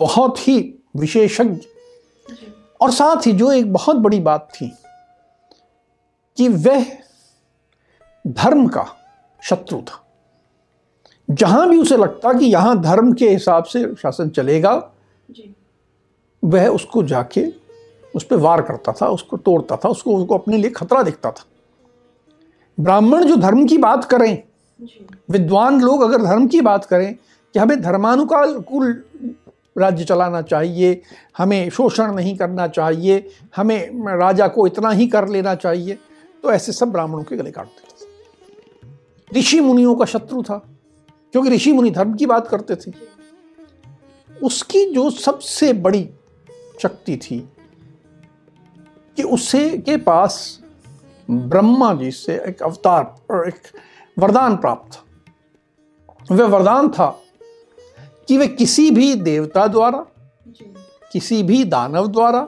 बहुत 0.00 0.48
ही 0.48 0.58
विशेषज्ञ। 0.96 1.66
और 2.80 2.90
साथ 2.90 3.26
ही 3.26 3.32
जो 3.32 3.52
एक 3.52 3.72
बहुत 3.72 3.96
बड़ी 3.96 4.20
बात 4.20 4.48
थी 4.54 4.70
कि 6.38 6.48
वह 6.48 6.84
धर्म 8.26 8.66
का 8.68 8.86
शत्रु 9.42 9.80
था। 9.80 10.04
जहाँ 11.30 11.68
भी 11.68 11.78
उसे 11.78 11.96
लगता 11.96 12.32
कि 12.32 12.46
यहाँ 12.46 12.80
धर्म 12.82 13.12
के 13.12 13.28
हिसाब 13.30 13.64
से 13.64 13.94
शासन 13.94 14.28
चलेगा 14.28 14.74
वह 16.42 16.68
उसको 16.68 17.02
जाके 17.02 17.67
उस 18.14 18.24
पर 18.24 18.36
वार 18.36 18.62
करता 18.62 18.92
था 18.92 19.08
उसको 19.08 19.36
तोड़ता 19.36 19.76
था 19.76 19.88
उसको 19.88 20.16
उसको 20.16 20.38
अपने 20.38 20.56
लिए 20.56 20.70
खतरा 20.70 21.02
दिखता 21.02 21.30
था। 21.30 21.44
ब्राह्मण 22.80 23.24
जो 23.24 23.36
धर्म 23.36 23.66
की 23.66 23.78
बात 23.78 24.04
करें 24.04 24.42
विद्वान 25.30 25.80
लोग 25.80 26.02
अगर 26.02 26.22
धर्म 26.22 26.46
की 26.46 26.60
बात 26.60 26.84
करें 26.84 27.14
कि 27.54 27.58
हमें 27.58 27.82
धर्मानुकाल 27.82 28.46
धर्मानुकूल 28.46 29.04
राज्य 29.78 30.04
चलाना 30.04 30.42
चाहिए 30.42 31.02
हमें 31.38 31.70
शोषण 31.70 32.14
नहीं 32.14 32.36
करना 32.36 32.68
चाहिए 32.68 33.30
हमें 33.56 33.90
राजा 34.18 34.48
को 34.48 34.66
इतना 34.66 34.90
ही 34.90 35.08
कर 35.08 35.28
लेना 35.28 35.54
चाहिए 35.54 35.98
तो 36.42 36.52
ऐसे 36.52 36.72
सब 36.72 36.92
ब्राह्मणों 36.92 37.22
के 37.22 37.36
गले 37.36 37.50
काटते 37.50 37.80
थे। 37.80 39.40
ऋषि 39.40 39.60
मुनियों 39.60 39.94
का 39.94 40.04
शत्रु 40.04 40.42
था 40.42 40.58
क्योंकि 41.32 41.50
ऋषि 41.50 41.72
मुनि 41.72 41.90
धर्म 41.90 42.14
की 42.14 42.26
बात 42.26 42.48
करते 42.48 42.76
थे। 42.76 42.92
उसकी 44.42 44.94
जो 44.94 45.10
सबसे 45.10 45.72
बड़ी 45.72 46.10
शक्ति 46.82 47.16
थी 47.16 47.48
कि 49.18 49.24
उससे 49.24 49.68
के 49.78 49.96
पास 49.96 50.60
ब्रह्मा 51.30 51.94
जी 51.94 52.10
से 52.10 52.34
एक 52.48 52.62
अवतार 52.62 53.04
और 53.30 53.48
एक 53.48 53.54
वरदान 54.18 54.56
प्राप्त 54.56 54.92
था। 54.92 56.34
वह 56.34 56.46
वरदान 56.46 56.88
था 56.88 57.08
कि 58.28 58.36
वे 58.36 58.46
किसी 58.48 58.90
भी 58.90 59.14
देवता 59.14 59.66
द्वारा 59.66 60.06
किसी 61.12 61.42
भी 61.42 61.64
दानव 61.64 62.06
द्वारा 62.06 62.40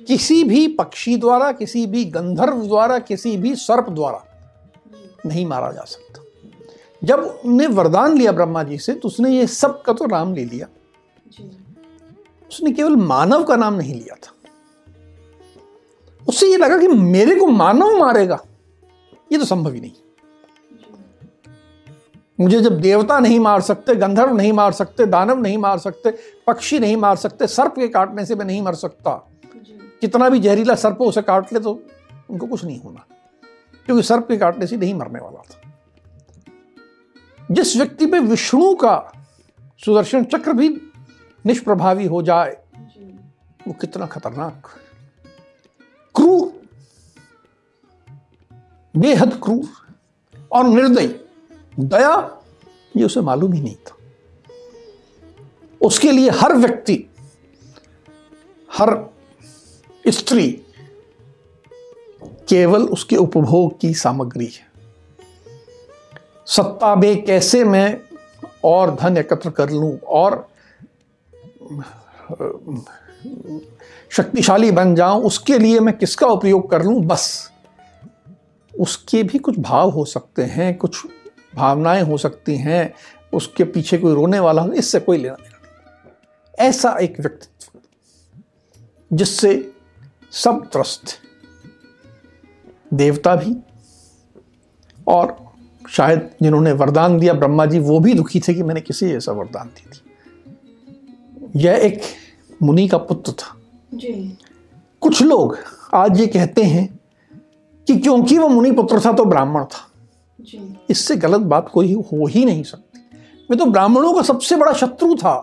किसी 0.00 0.44
भी 0.44 0.66
पक्षी 0.68 1.16
द्वारा 1.16 1.52
किसी 1.52 1.86
भी 1.86 2.04
गंधर्व 2.04 2.66
द्वारा 2.66 2.98
किसी 2.98 3.36
भी 3.36 3.54
सर्प 3.54 3.88
द्वारा 3.90 4.24
नहीं 5.26 5.46
मारा 5.46 5.70
जा 5.72 5.84
सकता। 5.84 6.22
जब 7.04 7.40
उन्हें 7.44 7.68
वरदान 7.68 8.18
लिया 8.18 8.32
ब्रह्मा 8.32 8.62
जी 8.62 8.78
से 8.78 8.94
तो 8.94 9.08
उसने 9.08 9.30
ये 9.30 9.46
सब 9.46 9.82
का 9.82 9.92
तो 9.92 10.06
नाम 10.06 10.34
ले 10.34 10.44
लिया। 10.44 10.66
उसने 12.50 12.72
केवल 12.72 12.96
मानव 12.96 13.44
का 13.44 13.56
नाम 13.56 13.74
नहीं 13.74 13.94
लिया 13.94 14.14
था। 14.14 14.32
उससे 16.28 16.46
ये 16.46 16.56
लगा 16.56 16.78
कि 16.78 16.88
मेरे 16.88 17.40
को 17.40 17.46
मानव 17.46 17.98
मारेगा। 17.98 18.44
ये 19.32 19.38
तो 19.38 19.44
संभव 19.44 19.72
ही 19.72 19.80
नहीं। 19.80 19.92
मुझे 22.40 22.60
जब 22.60 22.80
देवता 22.80 23.18
नहीं 23.18 23.40
मार 23.40 23.60
सकते, 23.60 23.94
गंधर्व 23.94 24.36
नहीं 24.36 24.52
मार 24.52 24.72
सकते, 24.72 25.06
दानव 25.06 25.40
नहीं 25.40 25.58
मार 25.58 25.78
सकते, 25.78 26.10
पक्षी 26.46 26.78
नहीं 26.78 26.96
मार 26.96 27.16
सकते, 27.16 27.46
सर्प 27.46 27.74
के 27.76 27.88
काटने 27.88 28.26
से 28.26 28.34
मैं 28.34 28.46
नहीं 28.46 28.62
मर 28.62 28.74
सकता। 28.74 29.30
कितना 30.00 30.28
भी 30.28 30.38
जहरीला 30.38 30.74
सर्प 30.74 31.00
उसे 31.00 31.22
काट 31.22 31.52
ले 31.52 31.60
तो 31.60 31.82
उनको 32.30 32.46
कुछ 32.46 32.64
नहीं 32.64 32.80
होना। 32.80 33.06
क्योंकि 33.86 34.02
सर्प 34.02 34.28
के 34.28 34.36
काटने 34.36 34.66
से 34.66 34.76
नहीं 34.76 34.94
मरने 34.94 35.20
वाला 35.20 35.42
था। 35.42 35.72
जिस 37.50 37.76
व्यक्ति 37.76 38.06
पे 38.06 38.18
विष्णु 38.18 38.74
का 38.74 39.12
सुदर्शन 39.84 40.24
चक्र 40.24 40.52
भी 40.52 40.68
निष्प्रभावी 41.46 42.06
हो 42.06 42.22
जाए, 42.22 42.56
वो 43.68 43.72
कितना 43.72 44.06
खतरनाक। 44.06 44.66
बेहद 48.94 49.40
क्रूर 49.42 49.68
और 50.52 50.64
निर्दयी। 50.64 51.08
दया 51.80 52.14
ये 52.94 53.04
उसे 53.04 53.20
मालूम 53.20 53.52
ही 53.52 53.60
नहीं 53.60 53.74
था। 53.76 53.96
उसके 55.80 56.12
लिए 56.12 56.30
हर 56.30 56.54
व्यक्ति, 56.54 57.04
हर 58.68 58.96
स्त्री 60.04 60.50
केवल 62.48 62.82
उसके 62.82 63.16
उपभोग 63.16 63.78
की 63.80 63.92
सामग्री 63.94 64.46
है। 64.46 64.70
सत्ता 66.46 66.94
में 66.96 67.24
कैसे 67.24 67.64
मैं 67.64 67.98
और 68.64 68.94
धन 68.94 69.16
एकत्र 69.16 69.50
कर 69.50 69.70
लूँ 69.70 69.98
और 69.98 70.48
शक्तिशाली 74.10 74.70
बन 74.70 74.94
जाऊँ, 74.94 75.22
उसके 75.22 75.58
लिए 75.58 75.80
मैं 75.80 75.96
किसका 75.98 76.26
उपयोग 76.26 76.70
कर 76.70 76.82
लूँ? 76.82 77.00
बस। 77.02 77.51
उसके 78.80 79.22
भी 79.22 79.38
कुछ 79.38 79.58
भाव 79.58 79.90
हो 79.90 80.04
सकते 80.04 80.42
हैं 80.42 80.76
कुछ 80.76 81.06
भावनाएँ 81.54 82.02
हो 82.02 82.18
सकती 82.18 82.56
हैं 82.56 82.94
उसके 83.32 83.64
पीछे 83.64 83.98
कोई 83.98 84.14
रोने 84.14 84.38
वाला 84.40 84.62
हो 84.62 84.72
इससे 84.72 85.00
कोई 85.00 85.18
लेना 85.18 85.34
देना 85.34 85.58
नहीं। 85.62 86.68
ऐसा 86.68 86.90
एक 86.92 87.20
व्यक्तित्व 87.20 87.80
जिससे 89.16 89.72
सब 90.30 90.70
त्रस्त 90.72 91.02
देवता 92.94 93.36
भी 93.36 93.56
और 95.08 95.52
शायद 95.90 96.30
जिन्होंने 96.42 96.72
वरदान 96.72 97.18
दिया 97.18 97.32
ब्रह्मा 97.32 97.66
जी 97.66 97.78
वो 97.78 98.00
भी 98.00 98.14
दुखी 98.14 98.40
थे 98.40 98.54
कि 98.54 98.62
मैंने 98.62 98.80
किसी 98.80 99.06
ऐसा 99.06 99.32
वरदान 99.32 99.68
दी 99.68 99.90
थी 99.90 100.00
यह 101.56 101.72
एक 101.72 102.02
मुनि 102.62 102.88
का 102.88 102.98
पुत्र 102.98 103.32
था। 103.32 103.60
जी। 103.94 104.38
कुछ 105.00 105.22
लोग 105.22 105.58
आज 105.94 106.20
ये 106.20 106.26
कहते 106.26 106.62
हैं 106.62 107.00
कि 107.86 107.98
क्योंकि 107.98 108.38
वो 108.38 108.48
मुनि 108.48 108.70
पुत्र 108.70 109.00
था 109.00 109.12
तो 109.12 109.24
ब्राह्मण 109.24 109.64
था। 109.64 109.88
इससे 110.90 111.16
गलत 111.16 111.40
बात 111.40 111.68
कोई 111.68 111.92
हो 111.92 112.26
ही 112.26 112.44
नहीं 112.44 112.62
सकती। 112.62 113.00
वे 113.50 113.56
तो 113.56 113.64
ब्राह्मणों 113.64 114.12
का 114.12 114.22
सबसे 114.22 114.56
बड़ा 114.56 114.72
शत्रु 114.72 115.14
था 115.14 115.34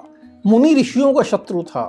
मुनि 0.45 0.73
ऋषियों 0.73 1.13
का 1.13 1.23
शत्रु 1.23 1.63
था। 1.63 1.86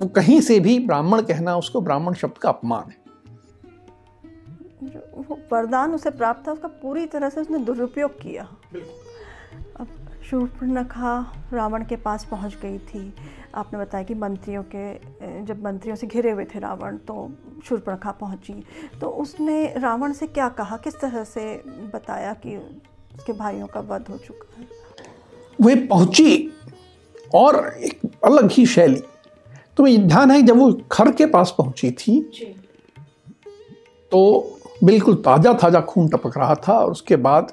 वो 0.00 0.08
कहीं 0.08 0.40
से 0.40 0.60
भी 0.60 0.78
ब्राह्मण 0.78 1.22
कहना 1.22 1.56
उसको 1.56 1.80
ब्राह्मण 1.80 2.14
शब्द 2.14 2.38
का 2.38 2.48
अपमान 2.48 2.90
है। 2.90 3.02
वरदान 5.52 5.94
उसे 5.94 6.10
प्राप्त 6.10 6.46
था 6.48 6.52
उसका 6.52 6.68
पूरी 6.68 7.06
तरह 7.06 7.28
से 7.28 7.40
उसने 7.40 7.58
दुरुपयोग 7.58 8.10
किया। 8.10 8.48
शूर्पणखा 10.24 11.14
रावण 11.52 11.84
के 11.84 11.96
पास 11.96 12.24
पहुँच 12.24 12.56
गई 12.62 12.78
थी। 12.80 13.12
आपने 13.54 13.78
बताया 13.78 14.04
कि 14.04 14.14
मंत्रियों 14.14 14.62
के 14.74 15.44
जब 15.44 15.62
मंत्रियों 15.64 15.96
से 15.96 16.06
घिरे 16.06 16.30
हुए 16.30 16.44
थे 16.44 16.58
रावण 16.58 16.96
तो 17.08 17.30
शूर्पणखा 17.64 18.10
पहुँची। 18.20 18.54
तो 19.00 19.08
उसने 19.22 19.66
रावण 19.78 20.12
से 20.12 20.26
क्या 20.28 20.48
कहा? 20.50 20.76
किस 20.76 20.94
तरह 21.00 21.24
से 21.24 21.62
बताया 21.94 22.32
कि 22.36 22.56
उसके 22.56 23.32
भाइयों 23.32 23.66
का 23.66 23.80
वध 23.82 24.08
हो 24.10 24.16
चुका 24.16 24.60
है? 24.60 24.66
वे 25.58 25.74
पहुँची 25.86 26.52
और 27.34 27.66
एक 27.68 28.00
अलग 28.24 28.50
ही 28.52 28.66
शैली। 28.66 29.02
तो 29.76 29.86
ध्यान 29.98 30.30
है 30.30 30.42
जब 30.42 30.56
वो 30.58 30.72
खर 30.92 31.10
के 31.12 31.26
पास 31.26 31.54
पहुँची 31.58 31.90
थी 31.92 32.20
तो 34.12 34.20
बिल्कुल 34.84 35.14
ताज़ा 35.24 35.52
ताज़ा 35.52 35.80
खून 35.80 36.08
टपक 36.08 36.36
रहा 36.38 36.54
था 36.66 36.72
और 36.74 36.90
उसके 36.90 37.16
बाद 37.18 37.52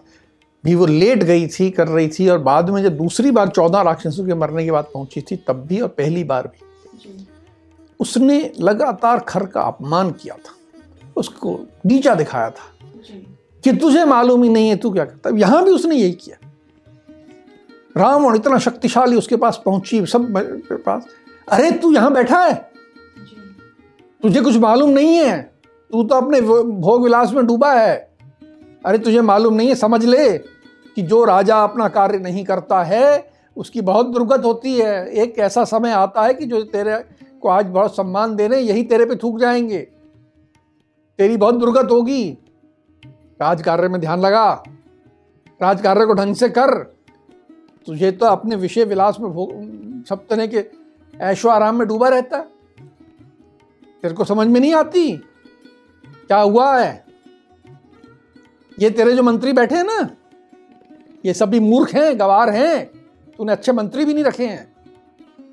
भी 0.65 0.75
वो 0.75 0.85
लेट 0.85 1.23
गई 1.23 1.47
थी 1.47 1.71
कर 1.71 1.87
रही 1.87 2.07
थी 2.07 2.29
और 2.29 2.37
बाद 2.37 2.69
में 2.69 2.83
जब 2.83 2.97
दूसरी 2.97 3.31
बार 3.31 3.47
चौदह 3.47 3.81
राक्षसों 3.81 4.25
के 4.25 4.33
मरने 4.33 4.65
के 4.65 4.71
बाद 4.71 4.85
पहुँची 4.93 5.21
थी 5.21 5.35
तब 5.35 5.53
भी 5.53 5.79
और 5.79 5.87
पहली 5.87 6.23
बार 6.23 6.47
भी। 6.47 6.65
उसने 7.99 8.51
लगातार 8.59 9.19
खर 9.19 9.45
का 9.45 9.61
अपमान 9.61 10.11
किया 10.11 10.35
था। 10.35 10.55
उसको 11.15 11.59
नीचा 11.85 12.15
दिखाया 12.15 12.49
था। 12.49 12.87
कि 13.63 13.73
तुझे 13.73 14.05
मालूम 14.05 14.43
ही 14.43 14.49
नहीं 14.49 14.69
है 14.69 14.75
तू 14.75 14.91
क्या 14.91 15.05
करता 15.05 15.29
यहाँ 15.37 15.63
भी 15.63 15.71
उसने 15.71 15.95
यही 15.95 16.11
किया। 16.11 16.47
राम 17.97 18.25
और 18.25 18.35
इतना 18.35 18.57
शक्तिशाली 18.57 19.17
उसके 19.17 19.35
पास 19.35 19.61
पहुँची 19.65 20.05
सब 20.05 20.33
पास। 20.71 21.05
अरे 21.49 21.71
तू 21.71 21.93
यहाँ 21.93 22.13
बैठा 22.13 22.45
है? 22.45 22.71
तुझे 24.21 24.41
कुछ 24.41 24.57
मालूम 24.57 24.89
नहीं 24.89 25.15
है? 25.15 25.53
तू 25.91 26.03
तो 26.03 26.15
अपने 26.15 26.41
भोग 26.63 27.03
विलास 27.03 27.31
में 27.31 27.45
डूबा 27.45 27.73
है। 27.73 28.10
अरे 28.85 28.97
तुझे 28.97 29.21
मालूम 29.21 29.53
नहीं 29.53 29.69
है, 29.69 29.75
समझ 29.75 30.05
ले 30.05 30.37
कि 30.95 31.01
जो 31.01 31.23
राजा 31.23 31.63
अपना 31.63 31.87
कार्य 31.87 32.19
नहीं 32.19 32.45
करता 32.45 32.83
है, 32.83 33.31
उसकी 33.57 33.81
बहुत 33.81 34.07
दुर्गत 34.07 34.45
होती 34.45 34.75
है। 34.75 35.09
एक 35.09 35.39
ऐसा 35.39 35.63
समय 35.63 35.91
आता 35.91 36.21
है 36.21 36.33
कि 36.33 36.45
जो 36.45 36.61
तेरे 36.61 37.05
को 37.41 37.49
आज 37.49 37.65
बहुत 37.65 37.95
सम्मान 37.95 38.35
दे 38.35 38.47
रहे 38.47 38.61
यही 38.61 38.83
तेरे 38.83 39.05
पे 39.05 39.15
थूक 39.15 39.39
जाएँगे। 39.39 39.79
तेरी 41.17 41.37
बहुत 41.37 41.55
दुर्गत 41.55 41.91
होगी। 41.91 42.37
राज 43.41 43.61
कार्य 43.61 43.87
में 43.87 44.01
ध्यान 44.01 44.19
लगा। 44.19 44.63
राज 45.61 45.81
कार्य 45.81 46.05
को 46.05 46.13
ढंग 46.13 46.35
से 46.35 46.49
कर। 46.49 46.83
तुझे 47.85 48.11
तो 48.11 48.25
अपने 48.25 48.55
विषय 48.55 48.83
विलास 48.83 49.17
में 49.19 50.03
सब 50.09 50.27
तरह 50.29 50.47
के 50.47 50.65
ऐशो 51.21 51.49
आराम 51.49 51.75
में 51.75 51.87
डूबा 51.87 52.09
रहता। 52.09 52.37
है 52.37 52.43
तेरे 54.01 54.13
को 54.13 54.23
समझ 54.23 54.47
में 54.47 54.61
नहीं 54.61 54.73
आती? 54.73 55.17
क्या 56.27 56.37
हुआ 56.37 56.79
है? 56.79 57.10
ये 58.81 58.89
तेरे 58.89 59.13
जो 59.15 59.23
मंत्री 59.23 59.53
बैठे 59.53 59.75
हैं 59.75 59.83
ना, 59.83 60.09
ये 61.23 61.33
सब 61.33 61.49
भी 61.49 61.59
मूर्ख 61.59 61.93
हैं, 61.93 62.19
गवार 62.19 62.49
हैं। 62.49 62.85
तूने 63.39 63.51
अच्छे 63.51 63.71
मंत्री 63.71 64.05
भी 64.05 64.13
नहीं 64.13 64.23
रखे 64.23 64.45
हैं। 64.45 64.67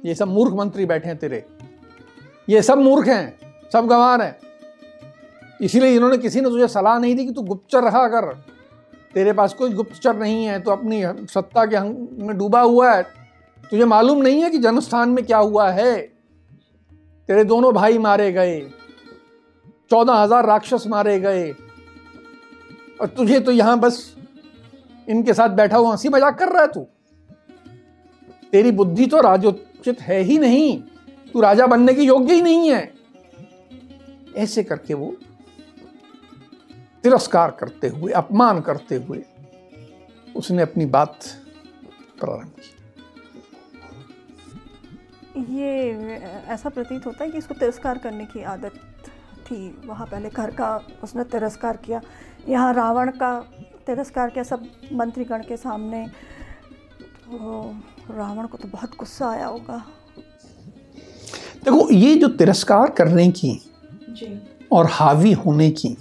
ये 0.04 0.14
सब 0.14 0.28
मूर्ख 0.28 0.52
मंत्री 0.54 0.86
बैठे 0.86 1.08
हैं 1.08 1.16
तेरे। 1.18 1.44
ये 2.48 2.62
सब 2.62 2.78
मूर्ख 2.78 3.08
हैं, 3.08 3.38
सब 3.72 3.86
गंवार 3.86 4.22
हैं। 4.22 4.36
इसीलिए 5.60 5.94
इन्होंने 5.96 6.18
किसी 6.18 6.40
ने 6.40 6.50
तुझे 6.50 6.68
सलाह 6.68 6.98
नहीं 6.98 7.14
दी 7.16 7.26
कि 7.26 7.32
तू 7.32 7.42
गुप्तचर 7.44 7.82
रहा 7.82 8.04
अगर 8.04 8.32
तेरे 9.14 9.32
पास 9.32 9.54
कोई 9.54 9.70
गुप्तचर 9.72 10.16
नहीं 10.16 10.44
है 10.44 10.58
तो 10.60 10.70
अपनी 10.70 11.02
सत्ता 11.26 11.64
के 11.66 11.76
हंग 11.76 12.08
में 12.20 12.36
डूबा 12.38 12.60
हुआ 12.60 12.92
है। 12.92 13.02
तुझे 13.64 13.84
मालूम 13.86 14.22
नहीं 14.22 14.42
है 14.42 14.50
कि 14.50 14.58
जन्मस्थान 14.58 15.08
में 15.08 15.24
क्या 15.26 15.38
हुआ 15.38 15.70
है। 15.70 15.96
तेरे 17.28 17.44
दोनों 17.44 17.72
भाई 17.74 17.98
मारे 18.00 18.30
गए, 18.32 18.60
चौदह 19.90 20.14
हज़ार 20.14 20.46
राक्षस 20.46 20.84
मारे 20.86 21.18
गए 21.20 21.48
और 23.00 23.06
तुझे 23.08 23.40
तो 23.40 23.52
यहाँ 23.52 23.78
बस 23.80 24.16
इनके 25.08 25.34
साथ 25.34 25.48
बैठा 25.56 25.76
हुआ 25.76 25.92
हँसी 25.92 26.08
मज़ाक 26.08 26.38
कर 26.38 26.48
रहा 26.48 26.62
है 26.62 26.68
तू। 26.68 26.80
तेरी 28.52 28.70
बुद्धि 28.72 29.06
तो 29.06 29.20
राजोचित 29.20 30.00
है 30.00 30.20
ही 30.22 30.38
नहीं। 30.38 30.80
तू 31.32 31.40
राजा 31.40 31.66
बनने 31.66 31.94
की 31.94 32.02
योग्य 32.02 32.34
ही 32.34 32.42
नहीं 32.42 32.70
है। 32.70 32.92
ऐसे 34.36 34.62
करके 34.62 34.94
वो 34.94 35.14
तिरस्कार 37.04 37.50
करते 37.50 37.88
हुए, 37.88 38.12
अपमान 38.12 38.60
करते 38.60 38.94
हुए 38.96 39.22
उसने 40.36 40.62
अपनी 40.62 40.86
बात 40.86 41.18
प्रारंभ 42.20 42.52
की। 42.58 42.74
ये, 45.54 45.92
ऐसा 46.48 46.68
प्रतीत 46.68 47.06
होता 47.06 47.24
है 47.24 47.30
कि 47.30 47.38
इसको 47.38 47.54
तिरस्कार 47.54 47.98
करने 47.98 48.24
की 48.26 48.42
आदत 48.44 48.72
थी। 49.46 49.68
वहाँ 49.86 50.06
पहले 50.06 50.28
घर 50.30 50.50
का 50.50 50.76
उसने 51.04 51.24
तिरस्कार 51.26 51.76
किया। 51.76 52.00
यहाँ 52.48 52.72
रावण 52.74 53.10
का 53.12 53.38
तिरस्कार 53.86 54.30
किया 54.30 54.44
सब 54.44 54.66
मंत्रीगण 54.92 55.42
के 55.42 55.56
सामने। 55.56 56.06
तो 57.24 57.74
रावण 58.10 58.46
को 58.46 58.58
तो 58.58 58.68
बहुत 58.68 58.96
गुस्सा 58.98 59.30
आया 59.30 59.46
होगा। 59.46 59.76
देखो 61.64 61.88
ये 61.90 62.14
जो 62.14 62.28
तिरस्कार 62.28 62.90
करने 62.90 63.28
की 63.30 63.50
जी। 64.10 64.40
और 64.72 64.86
हावी 64.90 65.32
होने 65.32 65.70
की 65.70 65.96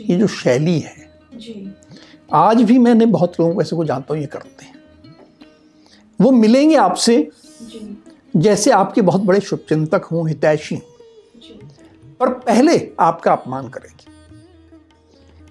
ये 0.00 0.16
जो 0.16 0.26
शैली 0.26 0.78
है 0.80 1.08
जी। 1.34 1.72
आज 2.34 2.62
भी 2.62 2.78
मैंने 2.78 3.06
बहुत 3.06 3.40
लोगों 3.40 3.54
को 3.54 3.62
ऐसे 3.62 3.76
को 3.76 3.84
जानता 3.84 4.14
हूँ 4.14 4.20
ये 4.20 4.26
करते 4.26 4.64
हैं। 4.64 4.74
वो 6.20 6.30
मिलेंगे 6.30 6.76
आपसे 6.76 7.28
जैसे 8.36 8.70
आपके 8.70 9.02
बहुत 9.02 9.20
बड़े 9.20 9.40
शुभचिंतक 9.40 10.04
हों 10.04 10.28
हितैषी 10.28 10.74
हों। 10.74 10.82
पर 12.20 12.32
पहले 12.40 12.78
आपका 13.00 13.32
अपमान 13.32 13.68
करेंगे। 13.68 14.05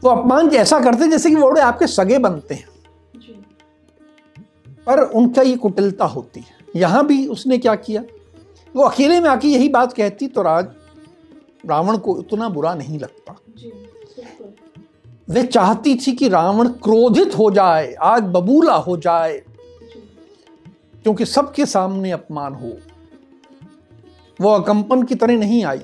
वो 0.05 0.11
अपमान 0.11 0.49
ऐसा 0.49 0.79
करते 0.79 1.07
जैसे 1.07 1.29
कि 1.29 1.35
वो 1.35 1.51
बड़े 1.51 1.61
आपके 1.61 1.87
सगे 1.87 2.17
बनते 2.17 2.55
हैं। 2.55 2.67
पर 4.85 4.99
उनका 4.99 5.41
ये 5.41 5.55
कुटिलता 5.55 6.05
होती 6.05 6.39
है। 6.39 6.55
यहाँ 6.75 7.07
भी 7.07 7.27
उसने 7.27 7.57
क्या 7.57 7.75
किया? 7.75 8.03
वो 8.75 8.83
अकेले 8.83 9.19
में 9.19 9.29
आके 9.29 9.47
यही 9.47 9.69
बात 9.69 9.93
कहती 9.93 10.27
तो 10.27 10.41
राज 10.41 10.67
रावण 11.65 11.97
को 11.97 12.19
इतना 12.19 12.49
बुरा 12.49 12.75
नहीं 12.75 12.99
लगता। 12.99 13.35
वे 15.29 15.43
चाहती 15.43 15.95
थी 15.95 16.11
कि 16.11 16.29
रावण 16.29 16.67
क्रोधित 16.67 17.37
हो 17.37 17.51
जाए 17.51 17.93
आग 17.93 18.23
बबूला 18.23 18.75
हो 18.75 18.97
जाए। 18.97 19.41
क्योंकि 21.03 21.25
सबके 21.25 21.65
सामने 21.65 22.11
अपमान 22.11 22.53
हो। 22.53 22.77
वो 24.41 24.49
अकंपन 24.49 25.03
की 25.03 25.15
तरह 25.15 25.37
नहीं 25.37 25.65
आई। 25.65 25.81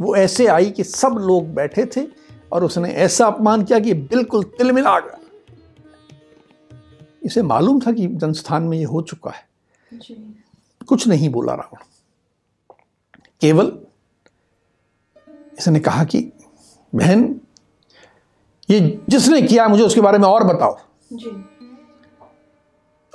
वो 0.00 0.16
ऐसे 0.16 0.46
आई 0.46 0.70
कि 0.70 0.84
सब 0.84 1.08
लोग 1.08 1.54
बैठे 1.54 1.86
थे। 1.86 2.17
और 2.52 2.64
उसने 2.64 2.90
ऐसा 2.90 3.26
अपमान 3.26 3.64
किया 3.64 3.78
कि 3.78 3.94
बिल्कुल 3.94 4.42
तिलमिला 4.44 5.00
गया। 5.00 5.18
इसे 7.22 7.42
मालूम 7.42 7.80
था 7.80 7.92
कि 7.92 8.06
जनस्थान 8.06 8.62
में 8.62 8.78
ये 8.78 8.84
हो 8.84 9.02
चुका 9.02 9.30
है। 9.30 9.48
जी। 9.92 10.44
कुछ 10.88 11.08
नहीं 11.08 11.28
बोला 11.28 11.54
रावण। 11.54 11.78
केवल 13.40 13.78
इसने 15.58 15.80
कहा 15.80 16.04
कि 16.04 16.32
बहन 16.94 17.40
ये 18.70 19.00
जिसने 19.08 19.42
किया 19.42 19.68
मुझे 19.68 19.82
उसके 19.82 20.00
बारे 20.00 20.18
में 20.18 20.28
और 20.28 20.44
बताओ। 20.44 20.78
जी। 21.12 21.44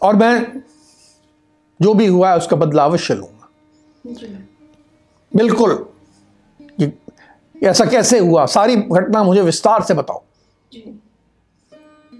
और 0.01 0.15
मैं 0.15 0.63
जो 1.81 1.93
भी 1.93 2.07
हुआ 2.07 2.29
है 2.29 2.37
उसका 2.37 2.55
बदला 2.55 2.83
अवश्य 2.83 3.13
लूँगा। 3.13 3.49
जी। 4.07 4.27
बिल्कुल। 5.35 5.92
ऐसा 7.63 7.85
कैसे 7.85 8.19
हुआ? 8.19 8.45
सारी 8.45 8.75
घटना 8.75 9.23
मुझे 9.23 9.41
विस्तार 9.41 9.83
से 9.83 9.93
बताओ। 9.93 10.23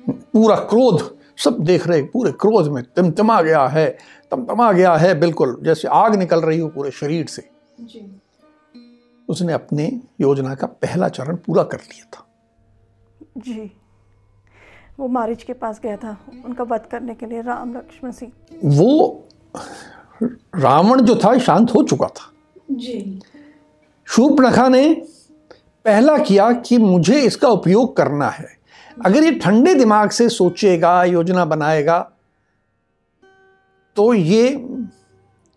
पूरा 0.09 0.55
क्रोध 0.55 1.17
सब 1.37 1.57
देख 1.59 1.87
रहे 1.87 2.01
पूरे 2.03 2.31
क्रोध 2.31 2.67
में 2.67 2.83
तिमतिमा 2.83 3.41
गया 3.41 3.65
है 3.67 3.97
तमतमा 4.31 4.71
गया 4.71 4.95
है 4.95 5.19
बिल्कुल 5.19 5.57
जैसे 5.63 5.87
आग 5.87 6.15
निकल 6.15 6.41
रही 6.41 6.59
हो 6.59 6.67
पूरे 6.69 6.91
शरीर 6.91 7.25
से। 7.25 7.49
जी। 7.81 8.21
उसने 9.29 9.53
अपने 9.53 10.01
योजना 10.21 10.55
का 10.55 10.67
पहला 10.67 11.07
चरण 11.09 11.35
पूरा 11.35 11.63
कर 11.63 11.77
लिया 11.77 12.05
था। 12.13 12.25
जी। 13.37 13.71
वो 14.99 15.07
मारिच 15.07 15.43
के 15.43 15.53
पास 15.53 15.79
गया 15.83 15.97
था 15.97 16.17
उनका 16.45 16.63
वध 16.63 16.85
करने 16.91 17.13
के 17.13 17.25
लिए 17.25 17.41
राम 17.41 17.75
लक्ष्मण 17.77 18.11
सिंह। 18.11 18.31
वो 18.65 19.23
रावण 20.55 21.01
जो 21.01 21.15
था 21.15 21.37
शांत 21.37 21.71
हो 21.75 21.83
चुका 21.83 22.07
था। 22.07 22.31
जी। 22.71 23.21
शूर्पणखा 24.05 24.67
ने 24.67 25.07
पहला 25.85 26.17
किया 26.17 26.51
कि 26.51 26.77
मुझे 26.77 27.19
इसका 27.21 27.47
उपयोग 27.49 27.95
करना 27.97 28.29
है। 28.29 28.47
अगर 29.05 29.23
ये 29.23 29.31
ठंडे 29.35 29.73
दिमाग 29.75 30.09
से 30.09 30.27
सोचेगा 30.29 31.03
योजना 31.03 31.45
बनाएगा 31.45 31.99
तो 33.97 34.13
ये 34.13 34.49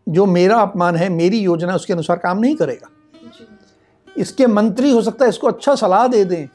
जो 0.07 0.27
मेरा 0.27 0.57
अपमान 0.57 0.97
है 0.97 1.09
मेरी 1.09 1.39
योजना 1.39 1.75
उसके 1.75 1.93
अनुसार 1.93 2.17
काम 2.17 2.39
नहीं 2.39 2.57
करेगा। 2.57 2.89
इसके 4.17 4.47
मंत्री 4.47 4.91
हो 4.91 5.03
सकता 5.03 5.25
है 5.25 5.29
इसको 5.29 5.47
अच्छा 5.47 5.75
सलाह 5.75 6.07
दे 6.09 6.25
दें। 6.25 6.47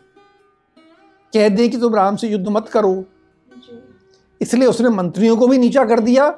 कह 1.34 1.50
दें 1.50 1.70
कि 1.70 1.78
तुम 1.78 1.96
राम 1.96 2.16
से 2.16 2.28
युद्ध 2.28 2.48
मत 2.48 2.70
करो। 2.70 2.94
इसलिए 4.42 4.68
उसने 4.68 4.90
मंत्रियों 4.90 5.36
को 5.38 5.48
भी 5.48 5.58
नीचा 5.58 5.84
कर 5.86 6.00
दिया। 6.00 6.34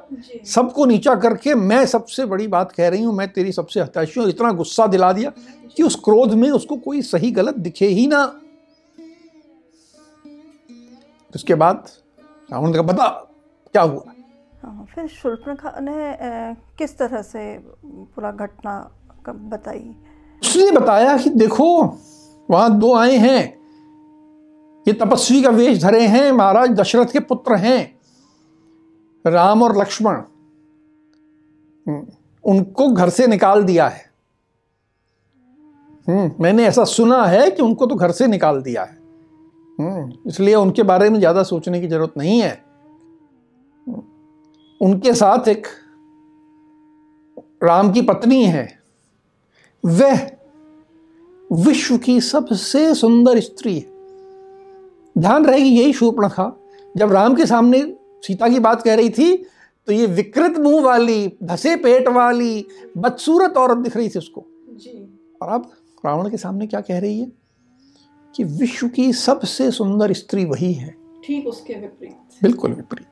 सबको 0.46 0.84
नीचा 0.86 1.14
करके 1.14 1.54
मैं 1.54 1.84
सबसे 1.86 2.24
बड़ी 2.26 2.46
बात 2.48 2.72
कह 2.72 2.88
रही 2.88 3.02
हूँ 3.02 3.14
मैं 3.14 3.28
तेरी 3.32 3.52
सबसे 3.52 3.80
हताशी 3.80 4.20
हूँ 4.20 4.28
इतना 4.28 4.50
गुस्सा 4.52 4.86
दिला 4.86 5.12
दिया 5.12 5.32
कि 5.76 5.82
उस 5.82 5.96
क्रोध 6.04 6.34
में 6.34 6.50
उसको 6.50 6.76
कोई 6.76 7.02
सही 7.02 7.30
गलत 7.30 7.54
दिखे 7.58 7.86
ही 7.86 8.06
ना। 8.06 8.24
उसके 11.34 11.54
बाद 11.54 11.88
रावण 12.50 12.66
ने 12.66 12.72
कहा 12.72 12.82
बता 12.82 13.08
क्या 13.74 13.82
हुआ? 13.82 14.02
हाँ 14.62 14.86
फिर 14.94 15.06
शूर्पणखा 15.06 15.78
ने 15.80 16.54
किस 16.78 16.96
तरह 16.98 17.22
से 17.22 17.58
पूरा 17.58 18.30
घटना 18.30 18.78
बताई? 19.28 19.94
उसने 20.42 20.70
बताया 20.70 21.16
कि 21.16 21.30
देखो 21.30 21.66
वहाँ 22.48 22.78
दो 22.78 22.94
आए 22.94 23.16
हैं। 23.16 23.42
ये 24.86 24.92
तपस्वी 24.94 25.42
का 25.42 25.50
वेश 25.50 25.82
धरे 25.82 26.06
हैं 26.06 26.30
महाराज 26.32 26.70
दशरथ 26.70 27.12
के 27.12 27.20
पुत्र 27.20 27.56
हैं। 27.56 27.93
राम 29.24 29.62
और 29.62 29.76
लक्ष्मण 29.78 30.14
हम्म, 31.86 32.06
उनको 32.44 32.88
घर 32.88 33.08
से 33.08 33.26
निकाल 33.26 33.62
दिया 33.64 33.88
है। 33.88 34.12
हम्म, 36.08 36.30
मैंने 36.40 36.64
ऐसा 36.66 36.84
सुना 36.84 37.24
है 37.26 37.50
कि 37.50 37.62
उनको 37.62 37.86
तो 37.86 37.94
घर 37.94 38.10
से 38.10 38.26
निकाल 38.26 38.62
दिया 38.62 38.82
है। 38.82 38.98
हम्म, 39.80 40.12
इसलिए 40.26 40.54
उनके 40.54 40.82
बारे 40.82 41.10
में 41.10 41.18
ज़्यादा 41.18 41.42
सोचने 41.42 41.80
की 41.80 41.88
ज़रूरत 41.88 42.12
नहीं 42.18 42.40
है। 42.40 42.64
उनके 44.80 45.14
साथ 45.14 45.48
एक 45.48 45.66
राम 47.64 47.92
की 47.92 48.02
पत्नी 48.02 48.44
है। 48.44 48.78
वह 49.84 50.30
विश्व 51.52 51.96
की 51.98 52.20
सबसे 52.20 52.94
सुंदर 52.94 53.40
स्त्री 53.40 53.78
है। 53.78 53.92
ध्यान 55.18 55.46
रहेगी 55.46 55.68
यही 55.68 55.92
शूर्पणखा 55.92 56.52
जब 56.96 57.12
राम 57.12 57.34
के 57.34 57.46
सामने 57.46 57.96
सीता 58.26 58.48
की 58.48 58.58
बात 58.58 58.82
कह 58.82 58.94
रही 58.94 59.10
थी 59.10 59.46
तो 59.86 59.92
ये 59.92 60.06
विकृत 60.06 60.58
मुँह 60.58 60.82
वाली 60.82 61.32
धसे 61.42 61.76
पेट 61.76 62.08
वाली 62.08 62.66
बदसूरत 62.96 63.56
औरत 63.56 63.76
दिख 63.76 63.96
रही 63.96 64.08
थी 64.08 64.18
उसको। 64.18 64.46
जी। 64.70 65.18
और 65.42 65.48
अब 65.48 65.70
रावण 66.06 66.30
के 66.30 66.36
सामने 66.36 66.66
क्या 66.66 66.80
कह 66.80 66.98
रही 66.98 67.20
है? 67.20 67.32
कि 68.36 68.44
विश्व 68.44 68.88
की 68.88 69.12
सबसे 69.12 69.70
सुंदर 69.70 70.12
स्त्री 70.12 70.44
वही 70.44 70.72
है। 70.72 70.94
ठीक 71.24 71.46
उसके 71.46 71.74
विपरीत। 71.74 72.16
बिल्कुल 72.42 72.72
विपरीत। 72.72 73.08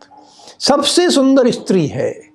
सबसे 0.61 1.11
सुंदर 1.11 1.51
स्त्री 1.51 1.87
है। 1.87 2.33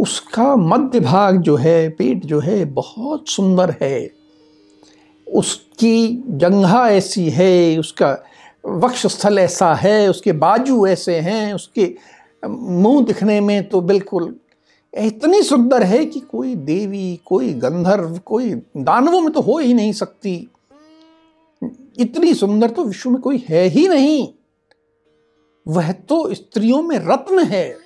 उसका 0.00 0.56
मध्य 0.56 1.00
भाग 1.00 1.42
जो 1.42 1.56
है 1.56 1.88
पेट 1.88 2.26
जो 2.26 2.40
है 2.40 2.64
बहुत 2.64 3.28
सुंदर 3.28 3.76
है। 3.82 4.10
उसकी 5.28 6.24
जंघा 6.26 6.90
ऐसी 6.90 7.30
है 7.30 7.78
उसका 7.78 8.24
वक्षस्थल 8.66 9.38
ऐसा 9.38 9.74
है, 9.74 10.10
उसके 10.10 10.32
बाजू 10.32 10.86
ऐसे 10.86 11.16
हैं, 11.16 11.54
उसके 11.54 11.96
मुँह 12.48 13.04
दिखने 13.04 13.40
में 13.40 13.68
तो 13.68 13.80
बिल्कुल 13.80 14.36
इतनी 14.98 15.42
सुंदर 15.42 15.82
है 15.82 16.06
कि 16.06 16.20
कोई 16.20 16.54
देवी, 16.54 17.20
कोई 17.24 17.52
गंधर्व, 17.52 18.18
कोई 18.18 18.54
दानवों 18.76 19.20
में 19.20 19.32
तो 19.32 19.40
हो 19.40 19.58
ही 19.58 19.74
नहीं 19.74 19.92
सकती। 19.92 20.50
इतनी 21.98 22.34
सुंदर 22.34 22.70
तो 22.70 22.84
विश्व 22.84 23.10
में 23.10 23.20
कोई 23.20 23.44
है 23.48 23.64
ही 23.64 23.88
नहीं। 23.88 24.28
वह 25.68 25.92
तो 25.92 26.34
स्त्रियों 26.34 26.82
में 26.82 26.98
रत्न 26.98 27.38
है। 27.38 27.76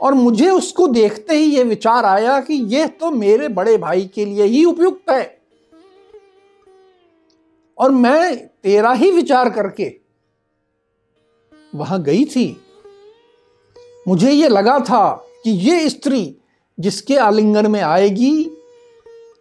और 0.00 0.14
मुझे 0.14 0.50
उसको 0.50 0.88
देखते 0.88 1.34
ही 1.34 1.56
यह 1.56 1.64
विचार 1.64 2.04
आया 2.04 2.40
कि 2.40 2.54
यह 2.54 2.86
तो 2.86 3.10
मेरे 3.10 3.48
बड़े 3.48 3.78
भाई 3.78 4.10
के 4.14 4.24
लिए 4.24 4.44
ही 4.44 4.64
उपयुक्त 4.64 5.10
है। 5.10 5.41
और 7.78 7.90
मैं 7.90 8.46
तेरा 8.62 8.92
ही 8.92 9.10
विचार 9.10 9.50
करके 9.50 9.94
वहाँ 11.74 12.02
गई 12.02 12.24
थी। 12.24 12.60
मुझे 14.08 14.30
यह 14.30 14.48
लगा 14.48 14.78
था 14.78 15.12
कि 15.44 15.50
ये 15.50 15.88
स्त्री 15.88 16.36
जिसके 16.80 17.16
आलिंगन 17.16 17.70
में 17.70 17.80
आएगी, 17.80 18.50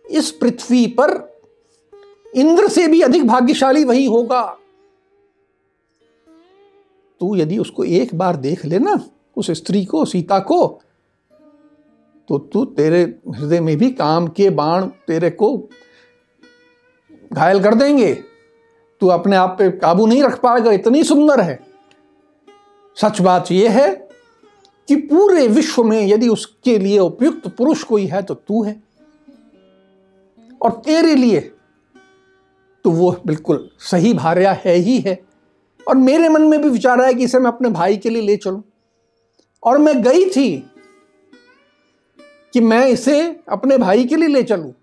इस 0.09 0.31
पृथ्वी 0.31 0.85
पर 0.99 1.11
इंद्र 2.35 2.67
से 2.67 2.87
भी 2.87 3.01
अधिक 3.01 3.27
भाग्यशाली 3.27 3.83
वही 3.83 4.05
होगा। 4.05 4.43
तू 7.21 7.35
यदि 7.35 7.57
उसको 7.57 7.83
एक 7.83 8.15
बार 8.15 8.35
देख 8.35 8.65
लेना 8.65 8.99
उस 9.37 9.51
स्त्री 9.51 9.85
को, 9.85 10.05
सीता 10.05 10.39
को 10.39 10.81
तो 12.29 12.37
तू 12.37 12.65
तेरे 12.65 13.01
हृदय 13.29 13.59
में 13.59 13.77
भी 13.77 13.89
काम 13.91 14.27
के 14.27 14.49
बाण 14.49 14.85
तेरे 15.07 15.29
को 15.29 15.69
घायल 17.31 17.63
कर 17.63 17.75
देंगे। 17.75 18.13
तू 19.01 19.07
अपने 19.07 19.35
आप 19.35 19.55
पे 19.59 19.69
काबू 19.71 20.05
नहीं 20.05 20.23
रख 20.23 20.39
पाएगा, 20.39 20.71
इतनी 20.71 21.03
सुंदर 21.03 21.41
है। 21.41 21.59
सच 22.97 23.21
बात 23.21 23.51
यह 23.51 23.71
है 23.71 23.89
कि 24.87 24.95
पूरे 24.95 25.47
विश्व 25.47 25.83
में 25.83 26.01
यदि 26.07 26.27
उसके 26.27 26.77
लिए 26.79 26.99
उपयुक्त 26.99 27.47
पुरुष 27.47 27.83
कोई 27.83 28.05
है 28.05 28.21
तो 28.21 28.33
तू 28.33 28.63
है। 28.63 28.81
और 30.61 30.71
तेरे 30.85 31.15
लिए 31.15 31.39
तो 32.85 32.91
वो 32.91 33.11
बिल्कुल 33.27 33.69
सही 33.79 34.13
भार्या 34.13 34.51
है 34.65 34.75
ही 34.75 34.99
है। 34.99 35.19
और 35.87 35.95
मेरे 35.95 36.29
मन 36.29 36.41
में 36.41 36.61
भी 36.61 36.69
विचार 36.69 37.01
आया 37.01 37.11
कि 37.11 37.23
इसे 37.23 37.39
मैं 37.39 37.51
अपने 37.51 37.69
भाई 37.69 37.97
के 37.97 38.09
लिए 38.09 38.21
ले 38.21 38.35
चलूँ। 38.37 38.63
और 39.63 39.77
मैं 39.77 40.01
गई 40.03 40.29
थी 40.29 40.49
कि 42.53 42.61
मैं 42.61 42.85
इसे 42.87 43.21
अपने 43.49 43.77
भाई 43.77 44.05
के 44.05 44.15
लिए 44.15 44.27
ले 44.27 44.43
चलूँ। 44.43 44.73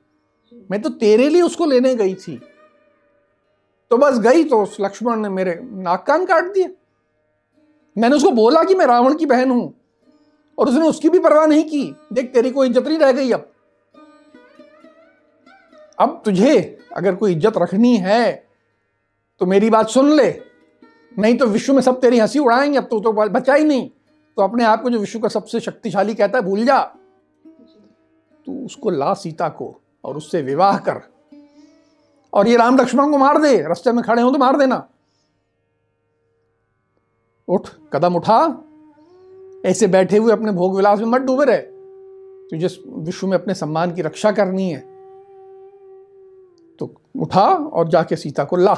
मैं 0.71 0.81
तो 0.83 0.91
तेरे 0.91 1.29
लिए 1.29 1.43
उसको 1.43 1.67
लेने 1.67 1.95
गई 1.95 2.15
थी। 2.17 2.41
तो 3.91 3.97
बस 3.99 4.19
गई 4.21 4.45
तो 4.45 4.63
उस 4.63 4.77
लक्ष्मण 4.81 5.21
ने 5.21 5.29
मेरे 5.29 5.59
नाक 5.63 6.05
कान 6.07 6.25
काट 6.27 6.53
दिए। 6.55 6.75
मैंने 7.97 8.17
उसको 8.17 8.31
बोला 8.31 8.63
कि 8.65 8.75
मैं 8.75 8.87
रावण 8.87 9.15
की 9.15 9.27
बहन 9.27 9.51
हूँ 9.51 9.75
और 10.59 10.69
उसने 10.69 10.89
उसकी 10.89 11.09
भी 11.09 11.19
परवाह 11.19 11.47
नहीं 11.47 11.65
की। 11.65 11.95
देख, 12.13 12.33
तेरी 12.33 12.51
कोई 12.51 12.69
इज़्ज़त 12.69 12.87
नहीं 12.87 12.99
रह 12.99 13.13
गई 13.13 13.31
अब। 13.33 13.51
अब 15.99 16.21
तुझे 16.25 16.79
अगर 16.97 17.15
कोई 17.15 17.33
इज़्ज़त 17.33 17.59
रखनी 17.59 17.97
है 17.97 18.47
तो 19.41 19.47
मेरी 19.47 19.71
बात 19.71 19.89
सुन 19.89 20.13
ले। 20.13 20.31
नहीं 21.19 21.37
तो 21.39 21.47
विश्व 21.47 21.73
में 21.75 21.81
सब 21.83 22.01
तेरी 22.01 22.19
हँसी 22.19 22.39
उड़ाएँगे, 22.39 22.79
अब 22.79 22.85
तो 22.85 23.01
तो 23.01 23.13
बचा 23.13 23.55
ही 23.55 23.65
नहीं। 23.65 23.89
तो 24.37 24.43
अपने 24.43 24.65
आप 24.65 24.83
को 24.83 24.91
जो 24.91 24.99
विश्व 24.99 25.19
का 25.19 25.29
सबसे 25.29 25.61
शक्तिशाली 25.61 26.15
कहता 26.15 26.39
है, 26.39 26.45
भूल 26.45 26.65
जा। 26.65 26.81
तू 28.47 28.65
उसको 28.65 28.91
ला 28.91 29.13
सीता 29.15 29.49
को। 29.49 29.81
और 30.05 30.17
उससे 30.17 30.43
विवाह 30.43 30.79
कर। 30.79 31.01
और 32.33 32.49
ये 32.49 32.57
राम 32.57 32.77
लक्ष्मण 32.77 33.11
को 33.11 33.19
मार 33.19 33.41
दे 33.43 33.57
रास्ते 33.63 33.93
में 33.93 34.03
खड़े 34.05 34.23
हो 34.23 34.31
तो 34.31 34.39
मार 34.39 34.57
देना। 34.57 34.89
उठ 37.49 37.69
कदम 37.93 38.17
उठा। 38.17 38.41
ऐसे 39.67 39.87
बैठे 39.87 40.17
हुए 40.17 40.33
अपने 40.33 40.53
भोग 40.53 40.77
विलास 40.77 40.99
में 40.99 41.07
मत 41.07 41.21
डूबे 41.21 41.45
रहे। 41.45 41.59
तुझे 42.51 42.69
विश्व 42.99 43.27
में 43.27 43.39
अपने 43.39 43.55
सम्मान 43.55 43.95
की 43.95 44.03
रक्षा 44.03 44.33
करनी 44.33 44.71
है 44.71 44.81
तो 46.81 46.95
उठा 47.17 47.47
और 47.51 47.89
जाके 47.89 48.17
सीता 48.17 48.45
को 48.45 48.57
ला। 48.57 48.75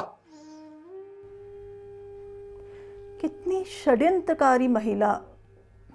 कितनी 3.21 3.63
षड्यंत्रकारी 3.65 4.67
महिला 4.67 5.13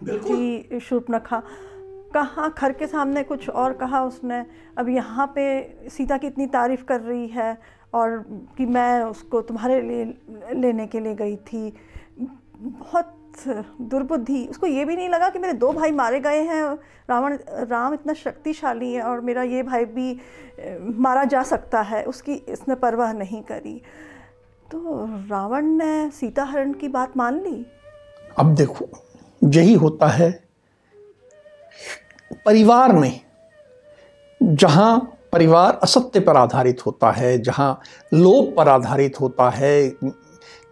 थी 0.00 0.80
शूर्पणखा 0.80 1.42
कहा 2.16 2.48
घर 2.48 2.72
के 2.72 2.86
सामने 2.86 3.22
कुछ 3.22 3.48
और 3.50 3.72
कहा 3.72 4.04
उसने, 4.04 4.44
अब 4.78 4.88
यहाँ 4.88 5.26
पे 5.34 5.88
सीता 5.90 6.16
की 6.16 6.26
इतनी 6.26 6.46
तारीफ़ 6.46 6.84
कर 6.84 7.00
रही 7.00 7.26
है 7.28 7.56
और 7.94 8.18
कि 8.58 8.66
मैं 8.66 9.02
उसको 9.02 9.40
तुम्हारे 9.42 9.80
लिए 9.82 10.04
लेने 10.54 10.86
के 10.86 11.00
लिए 11.00 11.14
गई 11.14 11.36
थी। 11.36 11.70
बहुत 12.56 13.12
दुर्बुद्धि। 13.80 14.46
उसको 14.46 14.66
ये 14.66 14.84
भी 14.84 14.96
नहीं 14.96 15.08
लगा 15.08 15.28
कि 15.28 15.38
मेरे 15.38 15.52
दो 15.52 15.72
भाई 15.72 15.90
मारे 15.92 16.20
गए 16.20 16.42
हैं। 16.42 16.62
रावण, 17.10 17.36
राम 17.48 17.94
इतना 17.94 18.12
शक्तिशाली 18.12 18.92
है 18.92 19.02
और 19.02 19.20
मेरा 19.20 19.42
ये 19.42 19.62
भाई 19.62 19.84
भी 19.84 20.20
मारा 20.98 21.24
जा 21.24 21.42
सकता 21.42 21.80
है। 21.80 22.02
उसकी 22.04 22.34
इसने 22.48 22.74
परवाह 22.74 23.12
नहीं 23.12 23.42
करी। 23.42 23.82
तो 24.72 25.04
रावण 25.30 25.66
ने 25.66 26.10
सीता 26.10 26.44
हरण 26.44 26.72
की 26.72 26.88
बात 26.88 27.16
मान 27.16 27.40
ली? 27.40 27.66
अब 28.38 28.54
देखो, 28.54 28.88
यही 29.44 29.74
होता 29.74 30.06
है 30.06 30.45
परिवार 32.34 32.92
में 32.92 33.20
जहाँ 34.42 35.18
परिवार 35.32 35.80
असत्य 35.82 36.20
पर 36.20 36.36
आधारित 36.36 36.86
होता 36.86 37.10
है 37.10 37.42
जहाँ 37.42 37.80
लोभ 38.14 38.54
पर 38.56 38.68
आधारित 38.68 39.20
होता 39.20 39.50
है 39.50 39.88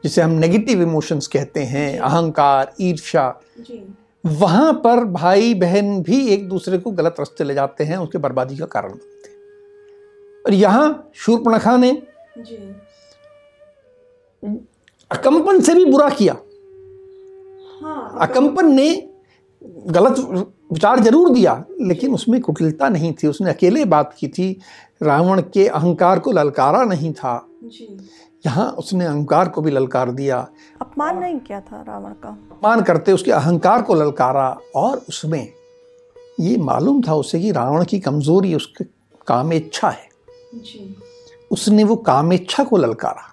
जिसे 0.05 0.23
हम 0.23 0.31
नेगेटिव 0.31 0.83
इमोशंस 0.83 1.27
कहते 1.27 1.61
हैं 1.63 1.99
अहंकार 1.99 2.73
ईर्ष्या 2.81 3.41
वहाँ 4.27 4.73
पर 4.73 5.05
भाई 5.05 5.55
बहन 5.55 6.03
भी 6.03 6.27
एक 6.29 6.49
दूसरे 6.49 6.79
को 6.79 6.91
गलत 6.91 7.17
रास्ते 7.19 7.45
ले 7.45 7.55
जाते 7.55 7.85
हैं 7.85 7.97
उसके 7.97 8.19
बर्बादी 8.19 8.57
का 8.57 8.67
कारण 8.67 8.91
बनते 8.91 9.29
हैं। 9.29 10.43
और 10.47 10.55
यहाँ 10.55 11.11
शूर्पणखा 11.15 11.77
ने 11.77 11.91
अकंपन 15.11 15.61
से 15.61 15.75
भी 15.75 15.85
बुरा 15.85 16.09
किया। 16.11 16.37
हाँ, 17.83 18.19
अकंपन। 18.21 18.73
ने 18.73 19.11
गलत 19.87 20.15
विचार 20.71 21.01
ज़रूर 21.01 21.31
दिया 21.31 21.63
लेकिन 21.81 22.15
उसमें 22.15 22.41
कुटिलता 22.41 22.89
नहीं 22.89 23.13
थी। 23.13 23.27
उसने 23.27 23.51
अकेले 23.51 23.85
बात 23.85 24.15
की 24.19 24.29
थी। 24.29 24.51
रावण 25.03 25.41
के 25.55 25.67
अहंकार 25.69 26.19
को 26.19 26.33
ललकारा 26.33 26.83
नहीं 26.85 27.13
था। 27.13 27.35
यहाँ 28.47 28.71
उसने 28.73 29.05
अहंकार 29.05 29.49
को 29.49 29.63
भी 29.63 29.71
ललकार 29.71 30.11
दिया। 30.11 30.39
अपमान 30.81 31.19
नहीं 31.19 31.39
किया 31.39 31.61
था 31.61 31.83
रावण 31.83 32.13
का। 32.15 32.29
अपमान 32.29 32.83
करते 32.83 33.13
उसके 33.13 33.31
अहंकार 33.31 33.83
को 33.83 33.95
ललकारा 33.95 34.49
और 34.77 35.05
उसमें 35.09 35.49
ये 36.41 36.57
मालूम 36.59 37.03
था 37.03 37.15
उसे 37.15 37.41
कि 37.41 37.51
रावण 37.53 37.85
की 37.85 38.01
कमज़ोरी 38.01 38.55
उसके 38.55 38.85
काम 39.27 39.53
इच्छा 39.53 39.89
है। 39.89 40.09
जी। 40.55 40.97
उसने 41.51 41.85
वो 41.85 41.97
काम 41.97 42.33
इच्छा 42.33 42.65
को 42.65 42.77
ललकारा। 42.77 43.33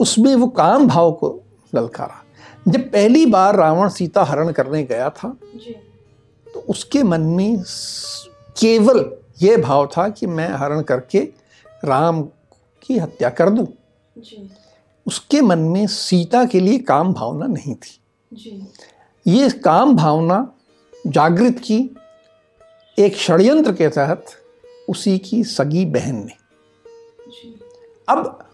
उसमें 0.00 0.34
वो 0.36 0.46
काम 0.48 0.86
भाव 0.88 1.12
को 1.12 1.38
ललकारा। 1.72 2.22
जब 2.68 2.90
पहली 2.92 3.26
बार 3.26 3.56
रावण 3.56 3.88
सीता 3.88 4.24
हरण 4.24 4.52
करने 4.52 4.82
गया 4.84 5.08
था 5.10 5.36
जी। 5.56 5.76
तो 6.54 6.60
उसके 6.60 7.02
मन 7.02 7.20
में 7.20 7.62
केवल 8.60 9.16
ये 9.42 9.56
भाव 9.56 9.86
था 9.86 10.08
कि 10.08 10.26
मैं 10.26 10.48
हरण 10.48 10.82
करके 10.82 11.18
राम 11.84 12.22
की 12.82 12.98
हत्या 12.98 13.30
कर 13.30 13.50
दूँ। 13.50 13.66
उसके 15.06 15.40
मन 15.40 15.58
में 15.58 15.86
सीता 15.86 16.44
के 16.44 16.60
लिए 16.60 16.78
काम 16.78 17.12
भावना 17.12 17.46
नहीं 17.46 17.74
थी। 17.74 18.00
जी। 18.32 18.68
ये 19.26 19.50
काम 19.50 19.96
भावना 19.96 20.52
जागृत 21.06 21.58
की 21.58 21.96
एक 22.98 23.16
षड्यंत्र 23.16 23.72
के 23.72 23.88
तहत 23.88 24.26
उसी 24.88 25.18
की 25.18 25.44
सगी 25.44 25.84
बहन 25.84 26.16
ने। 26.16 26.32
अब 28.08 28.46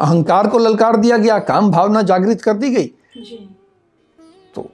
अहंकार 0.00 0.48
को 0.48 0.58
ललकार 0.58 0.96
दिया 0.96 1.16
गया 1.16 1.38
काम 1.38 1.70
भावना 1.70 2.02
जागृत 2.02 2.42
कर 2.42 2.54
दी 2.54 2.70
गई। 2.70 2.86
तो 4.54 4.70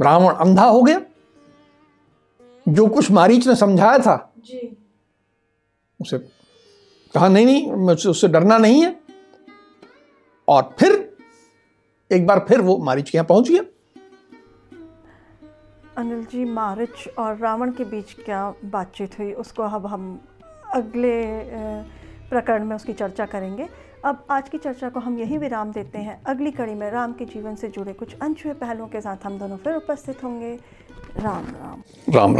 रावण 0.00 0.34
अंधा 0.34 0.64
हो 0.64 0.82
गया। 0.82 1.00
जो 2.66 2.86
कुछ 2.86 3.10
मारीच 3.10 3.46
ने 3.46 3.54
समझाया 3.56 3.98
था 3.98 4.16
जी। 4.38 4.76
उसे 6.00 6.18
कहा 7.14 7.28
नहीं 7.28 7.46
नहीं 7.46 7.94
उससे 8.06 8.28
डरना 8.28 8.58
नहीं 8.58 8.82
है। 8.82 8.96
और 10.48 10.74
फिर 10.78 10.92
एक 12.10 12.26
बार 12.26 12.44
फिर 12.48 12.60
वो 12.60 12.76
मारिच 12.78 13.10
के 13.10 13.18
यहाँ 13.18 13.26
पहुँच 13.26 13.48
गया। 13.48 13.62
अनिल 15.96 16.24
जी 16.24 16.44
मारिच 16.44 17.08
और 17.18 17.36
रावण 17.36 17.70
के 17.70 17.84
बीच 17.84 18.12
क्या 18.14 18.54
बातचीत 18.64 19.18
हुई 19.18 19.32
उसको 19.32 19.62
अब 19.62 19.86
हम 19.86 20.20
अगले 20.74 21.14
प्रकरण 22.28 22.64
में 22.64 22.76
उसकी 22.76 22.92
चर्चा 22.92 23.26
करेंगे। 23.26 23.68
अब 24.04 24.26
आज 24.30 24.48
की 24.48 24.58
चर्चा 24.58 24.88
को 24.88 25.00
हम 25.00 25.18
यही 25.18 25.38
विराम 25.38 25.72
देते 25.72 25.98
हैं। 25.98 26.22
अगली 26.22 26.50
कड़ी 26.50 26.74
में 26.74 26.90
राम 26.90 27.12
के 27.12 27.24
जीवन 27.24 27.54
से 27.54 27.68
जुड़े 27.68 27.92
कुछ 27.92 28.14
अनछुए 28.22 28.52
पहलुओं 28.52 28.88
के 28.88 29.00
साथ 29.00 29.16
हम 29.24 29.38
दोनों 29.38 29.56
फिर 29.56 29.74
उपस्थित 29.74 30.24
होंगे। 30.24 30.54
राम 31.16 31.44
राम। 31.46 31.82
राम 32.08 32.16
राम। 32.16 32.32